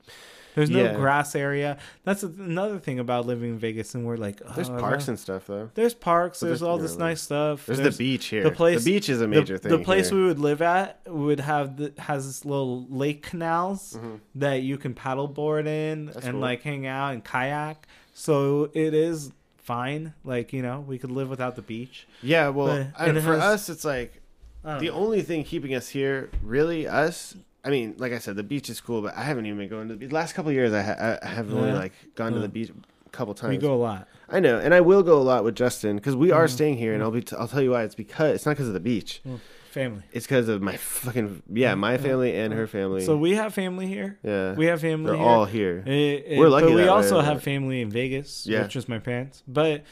[0.54, 0.94] There's no Yeah.
[0.96, 1.78] grass area.
[2.04, 5.18] That's another thing about living in Vegas, and we're like, There's oh, I parks and
[5.18, 5.70] stuff though.
[5.74, 6.40] there's parks.
[6.40, 7.64] There's there's- all this like- nice stuff.
[7.64, 8.42] There's, There's the beach here.
[8.42, 9.78] the place- the beach is a major the, thing.
[9.78, 10.18] The place here.
[10.18, 13.96] we would live at would have the has this little lake canals
[14.34, 16.06] that you can paddleboard in Mm-hmm.
[16.12, 16.40] That's and cool.
[16.40, 17.86] like hang out and kayak.
[18.14, 20.12] So it is fine.
[20.24, 22.06] Like you know, we could live without the beach.
[22.22, 24.20] Yeah, well, But- I- for has- us, it's like
[24.64, 24.92] the know.
[24.92, 27.34] only thing keeping us here, really, us.
[27.64, 29.88] I mean, like I said, the beach is cool, but I haven't even been going
[29.88, 30.10] to the beach.
[30.12, 31.76] Last couple of years, I, ha- I have only Yeah.
[31.76, 33.50] like gone to the beach a couple times.
[33.50, 34.08] we go a lot.
[34.28, 36.36] I know, and I will go a lot with Justin because we Mm-hmm.
[36.38, 37.22] are staying here, and I'll be.
[37.22, 37.82] T- I'll tell you why.
[37.84, 39.22] It's because it's not because of the beach.
[39.70, 40.02] Family.
[40.12, 43.04] It's because of my fucking yeah, my family and her family.
[43.06, 44.18] So we have family here.
[44.22, 45.06] yeah, We have family.
[45.12, 45.24] they're here.
[45.26, 45.82] all here.
[45.86, 45.90] Eh,
[46.26, 48.64] eh, We're lucky But we way, also but- have family in Vegas, Yeah.
[48.64, 49.42] which is my parents.
[49.48, 49.84] But,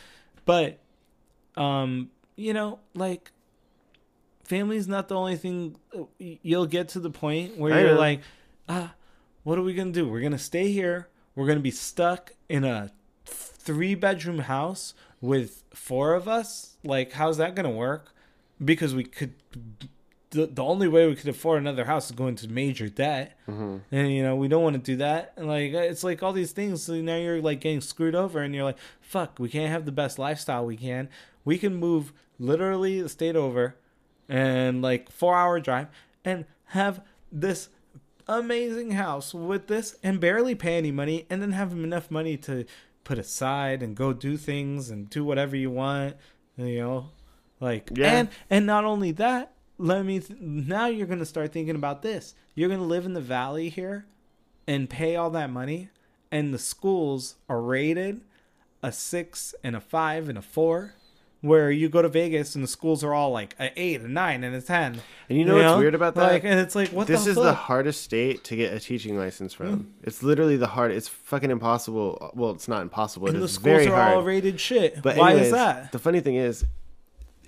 [0.44, 0.80] but,
[1.56, 3.30] um, you know, like,
[4.50, 5.76] family's not the only thing.
[5.96, 8.00] uh, You'll get to the point where I you're know.
[8.08, 8.20] like,
[8.68, 8.92] ah,
[9.44, 10.08] what are we gonna do?
[10.08, 11.08] We're gonna stay here.
[11.34, 12.90] We're gonna be stuck in a
[13.24, 16.76] three bedroom house with four of us.
[16.84, 18.12] Like, how's that gonna work?
[18.62, 19.32] Because we could.
[20.32, 23.78] The, the only way we could afford another house is going to major debt Mm-hmm.
[23.90, 26.52] and you know we don't want to do that and like it's like all these
[26.52, 29.86] things so now you're like getting screwed over and you're like fuck we can't have
[29.86, 31.08] the best lifestyle we can
[31.44, 33.74] we can move literally the state over
[34.30, 35.88] and like four hour drive
[36.24, 37.02] and have
[37.32, 37.68] this
[38.28, 42.64] amazing house with this and barely pay any money and then have enough money to
[43.02, 46.14] put aside and go do things and do whatever you want
[46.56, 47.08] you know?
[47.58, 48.12] Like Yeah.
[48.12, 52.34] and and not only that let me th- now you're gonna start thinking about this.
[52.54, 54.06] You're gonna live in the valley here
[54.68, 55.88] and pay all that money
[56.30, 58.20] and the schools are rated
[58.82, 60.94] a six and a five and a four
[61.42, 64.44] where you go to vegas and the schools are all like a eight a nine
[64.44, 66.32] and a ten And you know what's weird about that?
[66.32, 67.44] like and it's like what this the is fuck?
[67.44, 69.66] the hardest state to get a teaching license from.
[69.80, 69.86] Mm.
[70.02, 70.90] It's literally the hard.
[70.92, 72.30] It's fucking impossible.
[72.34, 73.28] Well, it's not impossible.
[73.28, 74.14] and It the schools are hard.
[74.16, 76.64] all rated shit But why anyways, is that The funny thing is,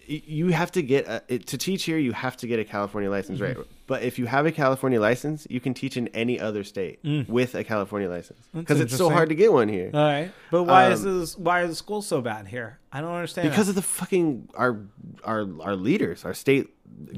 [0.06, 1.98] you have to get a, it, to teach here.
[1.98, 3.58] You have to get a California license, Mm-hmm.
[3.60, 3.66] right?
[3.86, 6.98] But if you have a California license, you can teach in any other state
[7.28, 8.60] with a California license Mm.
[8.60, 9.90] Because it's so hard to get one here.
[9.92, 13.00] all right but why is Um, this why are the schools so bad here i
[13.00, 13.72] don't understand because that.
[13.72, 14.80] of the fucking our
[15.24, 16.68] our our leaders, our state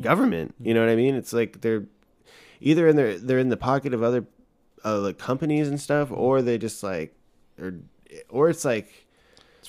[0.01, 0.55] government.
[0.61, 1.14] You know what I mean?
[1.14, 1.85] It's like they're
[2.61, 4.24] either in their they're in the pocket of other
[4.85, 7.14] uh, like companies and stuff, or they just like
[7.61, 7.74] or
[8.28, 9.03] or it's like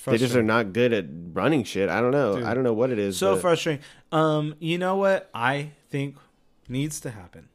[0.05, 1.89] they just are not good at running shit.
[1.89, 2.35] I don't know.
[2.35, 2.43] Dude.
[2.43, 3.17] I don't know what it is.
[3.17, 6.15] so but- frustrating um you know what i think
[6.69, 7.49] needs to happen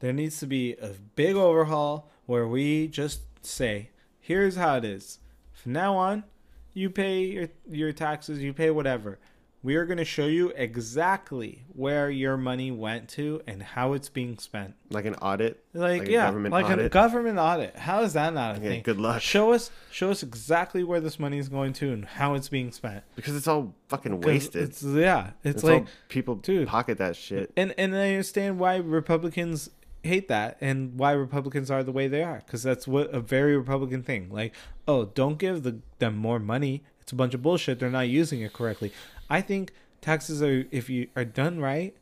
[0.00, 5.18] there needs to be a big overhaul where we just say here's how it is
[5.52, 6.24] from now on
[6.72, 9.18] you pay your your taxes you pay whatever
[9.64, 14.08] we are going to show you exactly where your money went to and how it's
[14.08, 15.62] being spent like an audit.
[15.72, 16.92] like, Like a yeah government like a audit?
[16.92, 19.22] government audit how is that not a Yeah, thing good luck.
[19.22, 22.72] show us show us exactly where this money is going to and how it's being
[22.72, 24.62] spent because it's all fucking wasted.
[24.64, 26.68] it's yeah it's, It's like people dude.
[26.68, 27.52] pocket that shit.
[27.56, 29.70] and and I understand why Republicans
[30.02, 33.56] hate that and why Republicans are the way they are because that's what a very
[33.56, 34.28] Republican thing.
[34.32, 34.52] Like,
[34.88, 36.82] oh, don't give the, them more money.
[37.00, 37.78] It's a bunch of bullshit.
[37.78, 38.92] They're not using it correctly.
[39.32, 41.96] I think taxes are, if you are done right,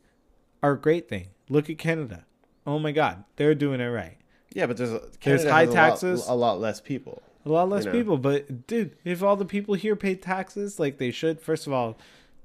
[0.61, 1.27] are a great thing.
[1.49, 2.25] Look at Canada.
[2.67, 4.17] Oh my God, they're doing it right.
[4.53, 6.27] Yeah, but there's There's Canada high has a lot- taxes.
[6.27, 7.21] a lot less people.
[7.45, 7.97] A lot less You know.
[7.97, 11.73] people, but dude, if all the people here pay taxes like they should, first of
[11.73, 11.97] all,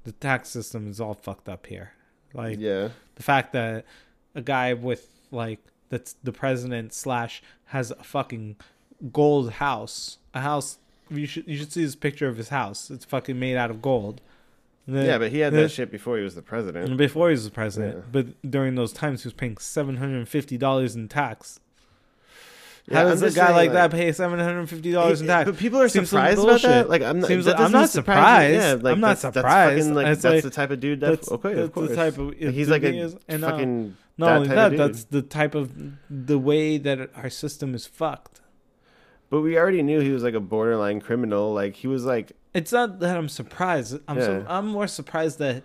[0.05, 1.91] the tax system is all fucked up here.
[2.33, 3.85] Like, Yeah, the fact that
[4.33, 5.59] a guy with like
[5.89, 8.55] that's the president slash has a fucking
[9.11, 10.79] gold house, a house.
[11.09, 12.89] You should you should see this picture of his house.
[12.89, 14.21] It's fucking made out of gold.
[14.87, 16.95] Yeah, but he had then- that shit before he was the president.
[16.97, 17.95] before he was the president.
[17.97, 18.01] Yeah.
[18.11, 21.59] But during those times, he was paying seven hundred and fifty dollars in tax.
[22.89, 25.49] How does a guy saying, like, that pay seven hundred and fifty dollars in tax?
[25.49, 26.89] But people are Seems surprised about that.
[26.89, 27.27] Like I'm not.
[27.27, 28.53] Seems- that I'm not surprised.
[28.55, 29.79] Yeah, like, I'm not that's, That's, surprised.
[29.79, 31.09] fucking, like, that's like- the type of dude that.
[31.09, 31.89] That's, okay, that's of course.
[31.89, 32.27] the type of.
[32.27, 33.97] Like, he's like a is- and, uh, fucking.
[34.17, 35.71] Not that only that, that's the type of
[36.09, 38.39] the way that our system is fucked.
[39.29, 41.53] But we already knew he was like a borderline criminal.
[41.53, 42.31] Like he was like.
[42.57, 43.99] It's not that I'm surprised.
[44.07, 44.43] I'm Yeah.
[44.47, 45.63] I'm more surprised that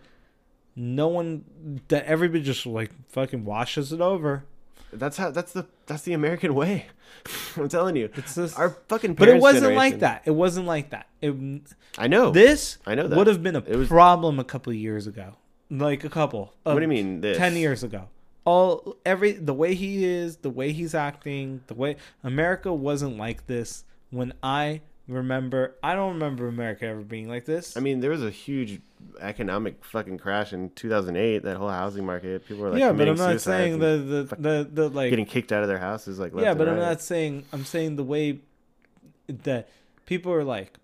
[0.76, 1.45] no one
[1.88, 4.45] that everybody just like fucking washes it over.
[4.93, 5.30] That's how.
[5.30, 5.64] That's the.
[5.86, 6.86] That's the American way.
[7.57, 8.11] I'm telling you.
[8.14, 9.14] It's just Our fucking.
[9.14, 10.22] But it wasn't like that.
[10.26, 11.07] It wasn't like that.
[11.22, 11.34] It
[11.97, 12.30] I know.
[12.30, 13.16] this I know that.
[13.16, 15.36] would have been a was- problem a couple of years ago.
[15.70, 16.53] Like a couple.
[16.64, 17.38] What do you mean this?
[17.38, 18.09] 10 years ago
[18.45, 23.47] all every the way he is the way he's acting the way america wasn't like
[23.47, 24.80] this when i
[25.12, 28.80] remember i don't remember america ever being like this I mean, there was a huge
[29.20, 31.42] economic fucking crash in 2008.
[31.42, 32.46] That whole housing market.
[32.46, 32.80] People were like.
[32.80, 35.78] yeah but i'm not saying the the, the the like getting kicked out of their
[35.78, 36.18] houses.
[36.18, 36.32] Like.
[36.36, 38.40] yeah but i'm not saying i'm saying the way
[39.28, 39.68] that
[40.06, 40.78] people are like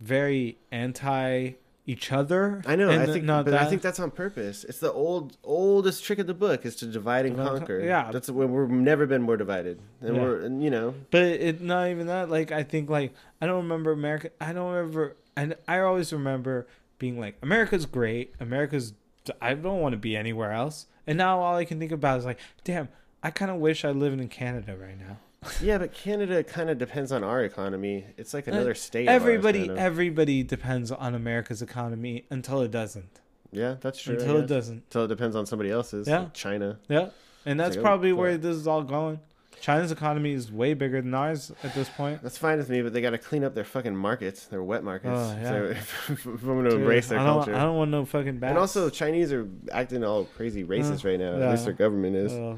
[0.00, 1.52] very anti
[1.90, 2.88] each other I know.
[2.90, 3.62] and I think, not but that.
[3.62, 4.64] I think that's on purpose.
[4.64, 7.78] It's the old, oldest trick of the book is to divide and Divide conquer.
[7.78, 8.10] con- yeah.
[8.12, 10.22] that's when we've never been more divided, and Yeah.
[10.22, 12.30] we're, and, you know, But it not even that.
[12.30, 14.30] Like I think like I don't remember America.
[14.40, 15.16] I don't remember.
[15.36, 16.66] And I always remember
[16.98, 18.34] being like America's great.
[18.40, 18.92] America's.
[19.40, 20.86] I don't want to be anywhere else.
[21.06, 22.88] And now all I can think about is like, damn.
[23.22, 25.18] I kind of wish I lived in Canada right now.
[25.60, 25.78] Yeah.
[25.78, 28.04] But Canada kind of depends on our economy.
[28.16, 29.06] It's like another state.
[29.08, 29.78] of ours, Uh, Everybody, kind of.
[29.78, 33.20] everybody depends on America's economy until it doesn't.
[33.52, 34.14] yeah, that's true.
[34.16, 34.84] Until it doesn't.
[34.84, 36.06] Until it depends on somebody else's.
[36.08, 36.20] Yeah.
[36.20, 36.78] like China.
[36.88, 37.10] Yeah,
[37.46, 39.20] and that's like, oh, probably where this is all going.
[39.60, 42.22] China's economy is way bigger than ours at this point.
[42.22, 44.82] That's fine with me, but they got to clean up their fucking markets, their wet
[44.82, 45.12] markets.
[45.14, 45.48] Oh, yeah.
[45.50, 47.54] So if, I'm going to Dude, embrace their I don't, culture.
[47.54, 48.50] I don't want no fucking bad.
[48.50, 51.34] and also, Chinese are acting all crazy racist right now.
[51.34, 52.32] At least their government is.
[52.32, 52.56] Uh,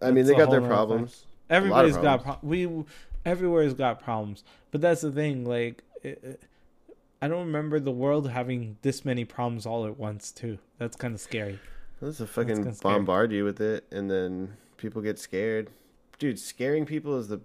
[0.00, 1.26] I mean, they got their problems.
[1.50, 2.40] Everybody's got problems.
[2.40, 2.84] pro- we
[3.24, 5.44] everywhere's got problems, but that's the thing.
[5.44, 6.42] Like, it, it-
[7.22, 10.30] I don't remember the world having this many problems all at once.
[10.30, 10.58] Too.
[10.78, 11.58] That's kind of scary.
[12.02, 12.94] Let's just kinda fucking scary.
[12.94, 15.70] bombard you with it, and then people get scared.
[16.18, 17.40] Dude, scaring people is the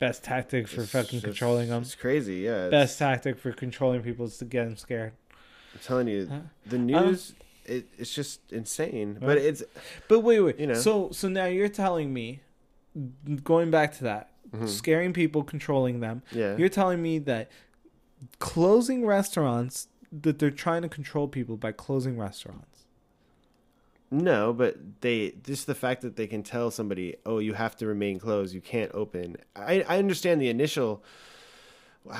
[0.00, 1.82] Best tactic for fucking just- controlling them.
[1.82, 2.66] It's crazy, yeah.
[2.66, 5.12] it's- Best tactic for controlling people is to get them scared.
[5.74, 6.40] I'm telling you, Huh?
[6.64, 7.34] the don't- news,
[7.66, 9.18] it, it's just insane.
[9.20, 9.26] Huh?
[9.26, 9.62] But it's
[10.08, 10.58] But wait, wait.
[10.58, 10.74] You know.
[10.74, 12.40] So so now you're telling me,
[13.44, 14.68] going back to that, Mhm.
[14.68, 16.22] scaring people, controlling them.
[16.32, 16.56] yeah.
[16.56, 17.50] You're telling me that
[18.38, 22.66] closing restaurants that they're trying to control people by closing restaurants.
[24.10, 27.86] No, but they just the fact that they can tell somebody, "Oh, you have to
[27.86, 28.52] remain closed.
[28.52, 31.02] You can't open." I I understand the initial.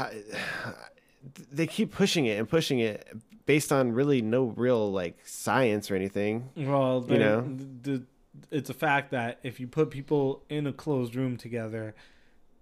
[1.53, 3.07] They keep pushing it and pushing it
[3.45, 6.49] based on really no real like science or anything.
[6.57, 7.41] Well, You know?
[7.83, 8.03] the,
[8.51, 11.95] it's a fact that if you put people in a closed room together,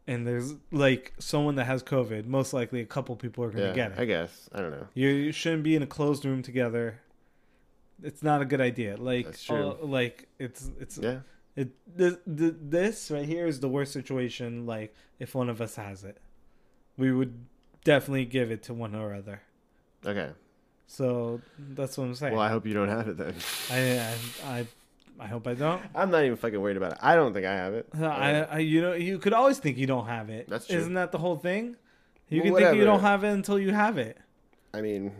[0.06, 3.72] and there's like someone that has COVID, most likely a couple people are gonna Yeah,
[3.74, 3.98] get it.
[3.98, 4.86] I guess I don't know.
[4.94, 7.00] You, you shouldn't be in a closed room together.
[8.02, 8.96] It's not a good idea.
[8.96, 9.76] Like, That's true.
[9.82, 11.20] uh, like it's it's Yeah,
[11.56, 14.66] it this, this right here is the worst situation.
[14.66, 16.18] Like, if one of us has it,
[16.96, 17.44] we would
[17.84, 19.42] definitely give it to one or other.
[20.06, 20.30] okay.
[20.90, 22.32] So that's what I'm saying.
[22.32, 23.34] Well, I hope you don't have it then.
[23.70, 23.98] I,
[24.46, 24.66] I I
[25.20, 25.82] I hope I don't.
[25.94, 26.98] I'm not even fucking worried about it.
[27.00, 27.88] I don't think I have it.
[28.00, 30.48] I, I you know you could always think you don't have it.
[30.48, 30.76] That's true.
[30.78, 31.76] Isn't that the whole thing?
[32.28, 34.16] You Well, can think you don't have it until you have it.
[34.74, 35.12] I mean,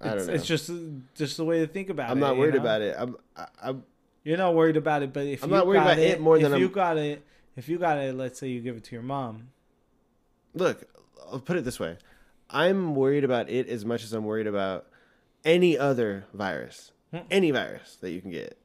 [0.00, 0.32] I It's, don't know.
[0.32, 0.70] it's just
[1.14, 2.12] just the way to think about it.
[2.12, 2.20] I'm it.
[2.20, 2.60] not you worried know?
[2.60, 2.96] about it.
[2.98, 3.84] I'm, I, I'm
[4.24, 6.38] You're not worried about it, but if I'm you not worried got about it more
[6.38, 7.22] than if you I'm- you got it,
[7.56, 9.48] if you got it, let's say you give it to your mom.
[10.54, 10.84] look.
[11.30, 11.98] I'll put it this way.
[12.48, 14.86] I'm worried about it as much as I'm worried about
[15.44, 17.18] any other virus, Hmm.
[17.30, 18.56] any virus that you can get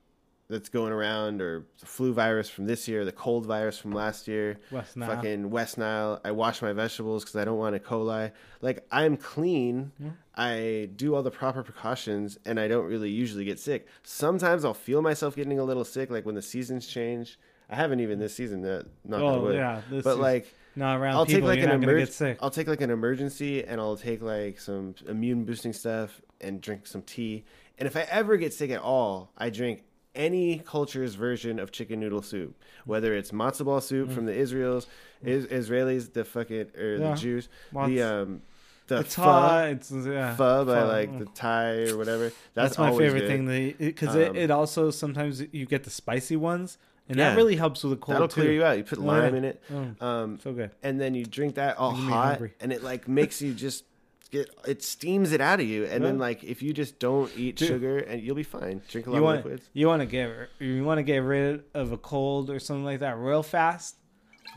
[0.50, 4.28] that's going around, or the flu virus from this year, the cold virus from last
[4.28, 5.10] year, West Nile.
[5.10, 6.20] fucking West Nile.
[6.24, 7.80] I wash my vegetables because I don't want E.
[7.80, 8.32] coli.
[8.62, 9.92] Like I'm clean.
[10.00, 10.10] Yeah.
[10.36, 13.88] I do all the proper precautions, and I don't really usually get sick.
[14.04, 17.40] Sometimes I'll feel myself getting a little sick, like when the seasons change.
[17.70, 18.62] I haven't even this season.
[18.62, 22.00] That not oh yeah, but like not around I'll take like an not gonna emerg-
[22.00, 22.38] get sick.
[22.42, 26.86] I'll take like an Emergen-C, and I'll take like some immune boosting stuff and drink
[26.86, 27.46] some tea.
[27.78, 29.84] And if I ever get sick at all, I drink
[30.16, 32.56] any culture's version of chicken noodle soup,
[32.86, 34.88] whether it's matzo ball soup from the Israels,
[35.24, 37.00] is, Israelis, the fucking or Mm.
[37.00, 37.10] Yeah.
[37.12, 38.42] the Jews, Lots- the um,
[38.88, 39.68] the it's pho, hot.
[39.70, 40.36] It's yeah.
[40.36, 40.88] pho by pho.
[40.88, 42.26] like the Thai or whatever.
[42.54, 43.48] That's, That's, my favorite good.
[43.48, 43.76] thing.
[43.80, 47.30] Because Um, it, it also sometimes you get the spicy ones, and Yeah.
[47.30, 48.42] that really helps with a cold That'll too.
[48.42, 48.78] clear you out.
[48.78, 49.38] You put lime yeah.
[49.38, 49.62] in it,
[50.02, 50.72] Oh, um, so good.
[50.84, 53.86] and then you drink that all hot, and it like makes you just
[54.34, 57.56] get it steams it out of you, and then like if you just don't eat
[57.56, 57.68] Dude.
[57.70, 58.82] sugar, and you'll be fine.
[58.90, 59.70] Drink a lot You of want liquids.
[59.74, 63.00] you want to get you want to get rid of a cold or something like
[63.00, 63.96] that real fast.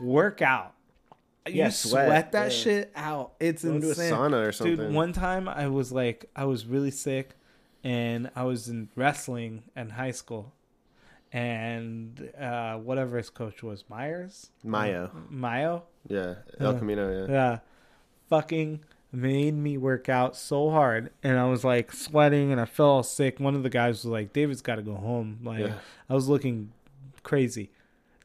[0.01, 0.73] Work out.
[1.47, 2.57] You Yeah, sweat, sweat, that yeah.
[2.57, 3.33] shit out.
[3.39, 4.11] It's Go insane.
[4.13, 4.75] sauna or something.
[4.75, 7.35] Dude, one time I was like, I was really sick,
[7.83, 10.53] and I was in wrestling in high school,
[11.31, 17.31] and uh, whatever his coach was, Myers, Mayo, Mayo, yeah, El Uh, Camino, yeah.
[17.33, 17.59] yeah,
[18.29, 18.81] fucking
[19.17, 23.03] made me work out so hard, and I was like sweating, and I felt all
[23.03, 23.39] sick.
[23.39, 25.73] One of the guys was like, "David's got to go home." Like, Yeah.
[26.09, 26.71] I was looking
[27.23, 27.71] crazy.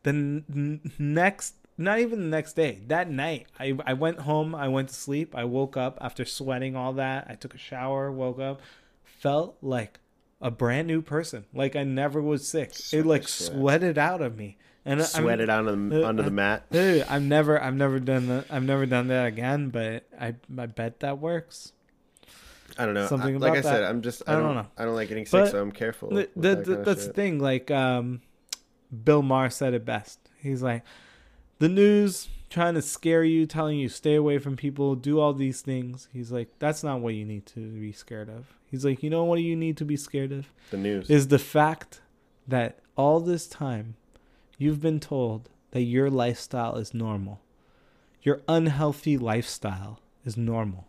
[0.03, 4.55] The n- n- next, not even the next day, that night, I I went home.
[4.55, 5.35] I went to sleep.
[5.35, 7.27] I woke up after sweating all that.
[7.29, 8.11] I took a shower.
[8.13, 8.61] Woke up,
[9.05, 9.99] felt like
[10.41, 11.47] a brand new person.
[11.55, 12.75] Like I never was sick.
[12.75, 13.53] Sweat it like sweat.
[13.57, 16.33] sweated out of me, and I- I'm- Sweat it onto the, uh, onto the uh,
[16.33, 16.71] mat.
[16.71, 18.47] Dude, I've never, I've never done that.
[18.51, 19.69] I've never done that again.
[19.71, 21.73] But I, I bet that works.
[22.79, 23.07] I don't know.
[23.07, 23.85] something I- like I said, that.
[23.85, 24.67] I'm just I I don't, don't know.
[24.79, 26.09] I don't like getting sick, But so I'm careful.
[26.11, 27.39] The- the- that the- that's the thing.
[27.39, 28.23] Like, um,
[29.05, 30.19] Bill Maher said it best.
[30.39, 30.83] He's like,
[31.59, 35.61] the news trying to scare you, telling you stay away from people, do all these
[35.63, 36.09] things.
[36.13, 38.53] He's like, that's not what you need to be scared of.
[38.71, 41.09] He's like, you know what you need to be scared of The news.
[41.09, 42.01] is the fact
[42.49, 43.95] that all this time
[44.59, 47.41] you've been told that your lifestyle is normal.
[48.23, 50.87] Your unhealthy lifestyle is normal.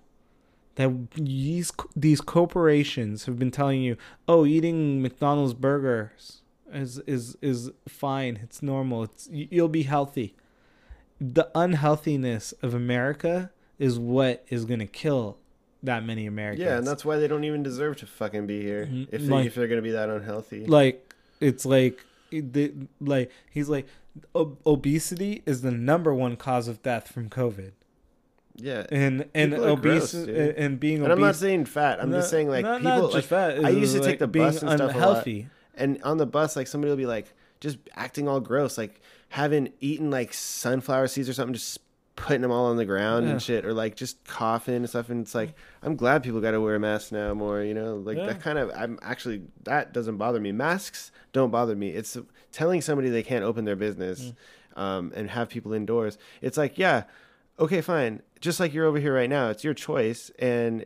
[0.76, 3.95] That these these corporations have been telling you,
[4.28, 6.41] "Oh, eating McDonald's burgers
[6.72, 8.39] is is is fine.
[8.43, 9.03] It's normal.
[9.03, 10.36] It's you'll be healthy."
[11.22, 15.38] The unhealthiness of America is what is going to kill
[15.84, 16.66] that many Americans.
[16.66, 19.07] yeah, and that's why they don't even deserve to fucking be here Mhm.
[19.11, 20.66] if they, Like- if they're gonna be that unhealthy.
[20.66, 22.03] like it's like
[22.42, 23.88] the, like he's like
[24.36, 27.72] ob- obesity is the number one cause of death from covid
[28.56, 30.56] yeah, and and People are gross, obese dude.
[30.58, 32.00] and being and obese I'm not saying fat.
[32.00, 33.10] I'm just saying like no, people.
[33.10, 34.90] like, fat, I used to like take the bus and stuff a lot.
[34.96, 39.02] unhealthy And on the bus, like somebody will be like just acting all gross, like
[39.30, 41.80] having eaten like sunflower seeds or something, just
[42.16, 43.32] putting them all on the ground Yeah.
[43.34, 45.09] and shit, or like just coughing and stuff.
[45.09, 47.61] And it's like I'm glad people got to wear masks now more.
[47.61, 48.28] You know, like Yeah.
[48.28, 48.72] that kind of.
[48.76, 50.51] I'm actually that doesn't bother me.
[50.51, 51.89] Masks don't bother me.
[51.89, 52.16] It's
[52.51, 54.32] telling somebody they can't open their business
[54.78, 54.82] Mm.
[54.82, 56.18] um, and have people indoors.
[56.41, 57.03] It's like yeah,
[57.59, 58.22] okay, fine.
[58.41, 60.86] Just like you're over here right now, it's your choice, and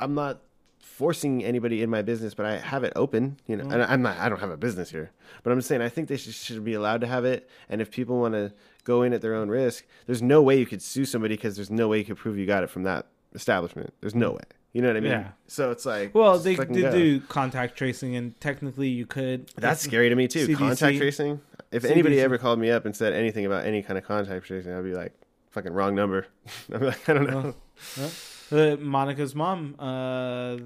[0.00, 0.40] I'm not
[0.80, 3.36] forcing anybody in my business, but I have it open.
[3.46, 4.18] You know, and I'm not.
[4.18, 5.10] I don't have a business here,
[5.42, 7.48] but I'm just saying I think they should, should be allowed to have it.
[7.68, 8.52] And if people want to
[8.86, 11.70] go in at their own risk, there's no way you could sue somebody because there's
[11.70, 13.92] no way you could prove you got it from that establishment.
[14.00, 14.44] There's no way.
[14.72, 15.10] You know what I mean?
[15.12, 15.28] Yeah.
[15.46, 16.92] So it's like well they did go.
[16.92, 20.46] do contact tracing and technically you could That's scary to me too.
[20.46, 20.58] CDC.
[20.58, 21.40] Contact tracing.
[21.72, 24.72] If anybody ever called me up and said anything about any kind of contact tracing,
[24.72, 25.12] I'd be like,
[25.50, 26.26] "Fucking wrong number."
[26.72, 27.54] I'd be like, "I don't know."
[28.52, 30.58] uh, monica's mom uh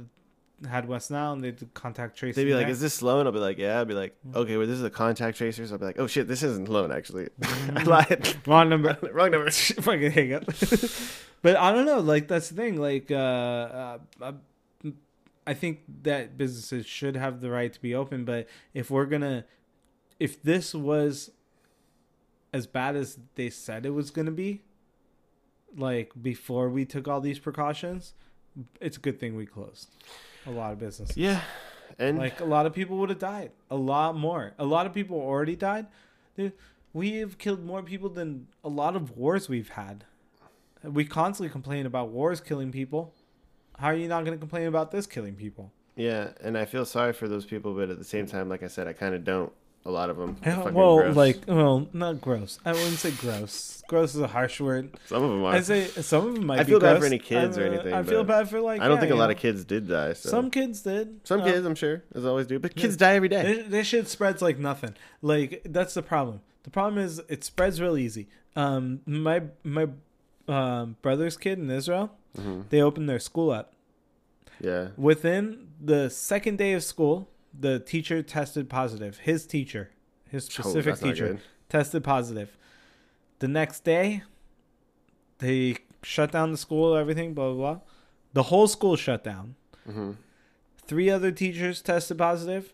[0.68, 2.72] had west now and they did contact tracing They'd be like, there.
[2.72, 4.90] "Is this Sloan?" I'll be like, "Yeah." I'd be like, "Okay, well, this is a
[4.90, 8.36] contact tracers." I'll be like, "Oh shit, this isn't Sloan actually." I lied.
[8.46, 9.50] wrong number Wrong number.
[9.50, 10.44] fucking hang up.
[11.42, 12.00] but I don't know.
[12.00, 12.78] Like that's the thing.
[12.78, 14.32] Like uh, uh, uh,
[15.46, 18.24] I think that businesses should have the right to be open.
[18.24, 19.44] But if we're gonna,
[20.18, 21.30] if this was
[22.52, 24.60] as bad as they said it was gonna be,
[25.74, 28.12] like before we took all these precautions,
[28.80, 29.88] it's a good thing we closed
[30.46, 31.16] a lot of businesses.
[31.16, 31.40] Yeah,
[31.98, 33.52] and Like a lot of people would have died.
[33.70, 34.52] A lot more.
[34.58, 35.86] A lot of people already died.
[36.92, 40.04] We have killed more people than a lot of wars we've had.
[40.82, 43.12] We constantly complain about wars killing people.
[43.78, 45.72] How are you not going to complain about this killing people?
[45.96, 48.68] yeah, and I feel sorry for those people, but at the same time, like I
[48.68, 49.52] said, I kind of don't.
[49.86, 50.36] A lot of them.
[50.44, 51.16] Yeah, Fucking well, gross.
[51.16, 52.58] like, well, not gross.
[52.66, 53.82] I wouldn't say gross.
[53.88, 54.90] Gross is a harsh word.
[55.06, 55.54] some of them are.
[55.54, 56.60] I say some of them might.
[56.60, 58.80] I be feel bad for any kids or anything, I feel bad for like.
[58.82, 60.12] I don't yeah, think a lot know, of kids did die.
[60.12, 60.28] So.
[60.28, 61.20] Some kids did.
[61.24, 62.82] Some Uh, kids, I'm sure, as always do, but Yeah.
[62.82, 63.42] kids die every day.
[63.42, 64.94] This, this shit spreads like nothing.
[65.22, 66.42] Like that's the problem.
[66.64, 68.28] The problem is it spreads real easy.
[68.54, 69.88] Um, my my
[70.46, 72.68] um, brother's kid in Israel, Mhm.
[72.68, 73.72] they opened their school up.
[74.60, 77.28] Yeah, Within the second day of school,
[77.58, 79.18] the teacher tested positive.
[79.18, 79.90] His teacher,
[80.28, 82.56] his Oh, specific not teacher, tested positive.
[83.40, 84.22] The next day,
[85.38, 86.94] they shut down the school.
[86.96, 87.80] Everything, blah blah blah.
[88.32, 89.56] The whole school shut down.
[89.88, 90.16] Mhm.
[90.86, 92.72] Three other teachers tested positive.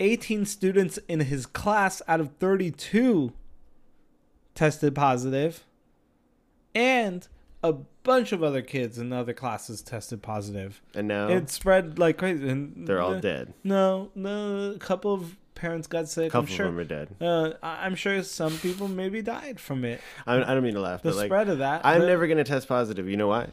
[0.00, 3.32] 18 students in his class out of 32
[4.54, 5.64] tested positive.
[6.74, 7.26] And
[7.64, 7.72] a
[8.04, 10.80] bunch of other kids in other classes tested positive.
[10.94, 12.48] And now It spread like crazy.
[12.48, 13.54] And they're all dead.
[13.64, 16.26] No, no, a couple of parents got sick.
[16.26, 16.66] A couple I'm sure.
[16.66, 17.16] of them are dead.
[17.20, 20.00] Uh, I'm sure some people maybe died from it.
[20.26, 21.80] I, I don't mean to laugh, The but like spread of that.
[21.84, 23.08] I'm but- never gonna test positive.
[23.08, 23.48] You know why?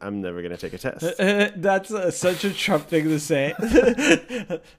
[0.00, 1.16] I'm never gonna take a test.
[1.18, 3.54] That's uh, such a Trump thing to say.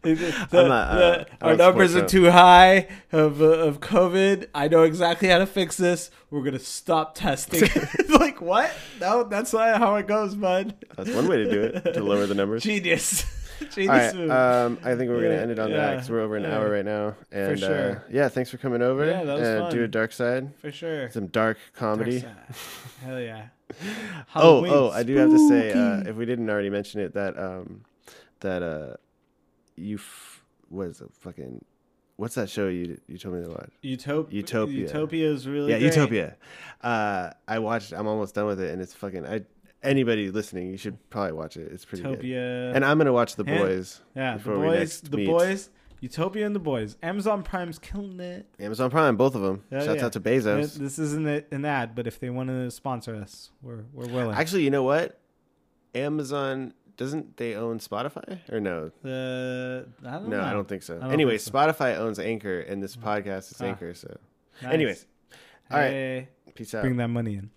[0.01, 4.47] The- not- uh, the- our numbers are too high of uh, of COVID.
[4.53, 6.11] I know exactly how to fix this.
[6.31, 7.69] We're gonna stop testing.
[8.09, 8.71] like what?
[8.99, 10.73] No, that's not how it goes, bud.
[10.95, 12.63] That's one way to do it to lower the numbers.
[12.63, 13.25] Genius.
[13.77, 16.43] All right, um, I think we're gonna end it on that because we're over an
[16.43, 16.57] yeah.
[16.57, 17.15] hour right now.
[17.31, 17.91] And sure.
[17.91, 19.05] uh, yeah, thanks for coming over.
[19.05, 21.09] Yeah, that was uh, Do a dark side, For sure.
[21.11, 22.21] some dark comedy.
[22.21, 22.35] Dark.
[23.03, 23.47] Hell yeah.
[24.33, 27.13] Oh, Halloween oh, I do have to say, uh, if we didn't already mention it,
[27.13, 27.81] that um,
[28.39, 28.95] that uh,
[29.75, 31.63] you f- was a fucking
[32.19, 33.71] what's that show you you told me to watch?
[33.83, 34.81] Utop- Utopia.
[34.81, 35.95] Utopia is really yeah, great.
[35.95, 36.35] Utopia.
[36.81, 37.93] Uh, I watched.
[37.93, 39.25] I'm almost done with it, and it's fucking.
[39.25, 39.41] I
[39.83, 41.71] anybody listening, you should probably watch it.
[41.71, 42.09] It's pretty good.
[42.11, 42.71] Utopia.
[42.73, 43.43] And I'm gonna watch The.
[43.43, 44.01] Boys.
[44.15, 45.27] yeah, the boys, the meet.
[45.27, 45.69] boys,
[46.01, 46.95] Utopia and the boys.
[47.03, 48.45] Amazon Prime's killing it.
[48.59, 49.63] Amazon Prime, both of them.
[49.71, 50.05] Yeah, Shouts yeah.
[50.05, 50.75] out to Bezos.
[50.75, 54.35] This isn't an ad, but if they want to sponsor us, we're we're willing.
[54.35, 55.19] Actually, you know what?
[55.95, 58.91] Amazon doesn't they own Spotify or no?
[59.03, 60.43] Uh, I don't No, know.
[60.43, 60.99] I don't think so.
[60.99, 61.51] Don't anyway, think so.
[61.51, 63.65] Spotify owns Anchor, and this podcast is Ah.
[63.65, 63.93] Anchor.
[63.93, 64.17] So,
[64.61, 64.73] Nice.
[64.73, 65.05] anyways,
[65.71, 65.89] all right.
[65.89, 66.81] Hey, peace out.
[66.83, 67.49] bring that money in.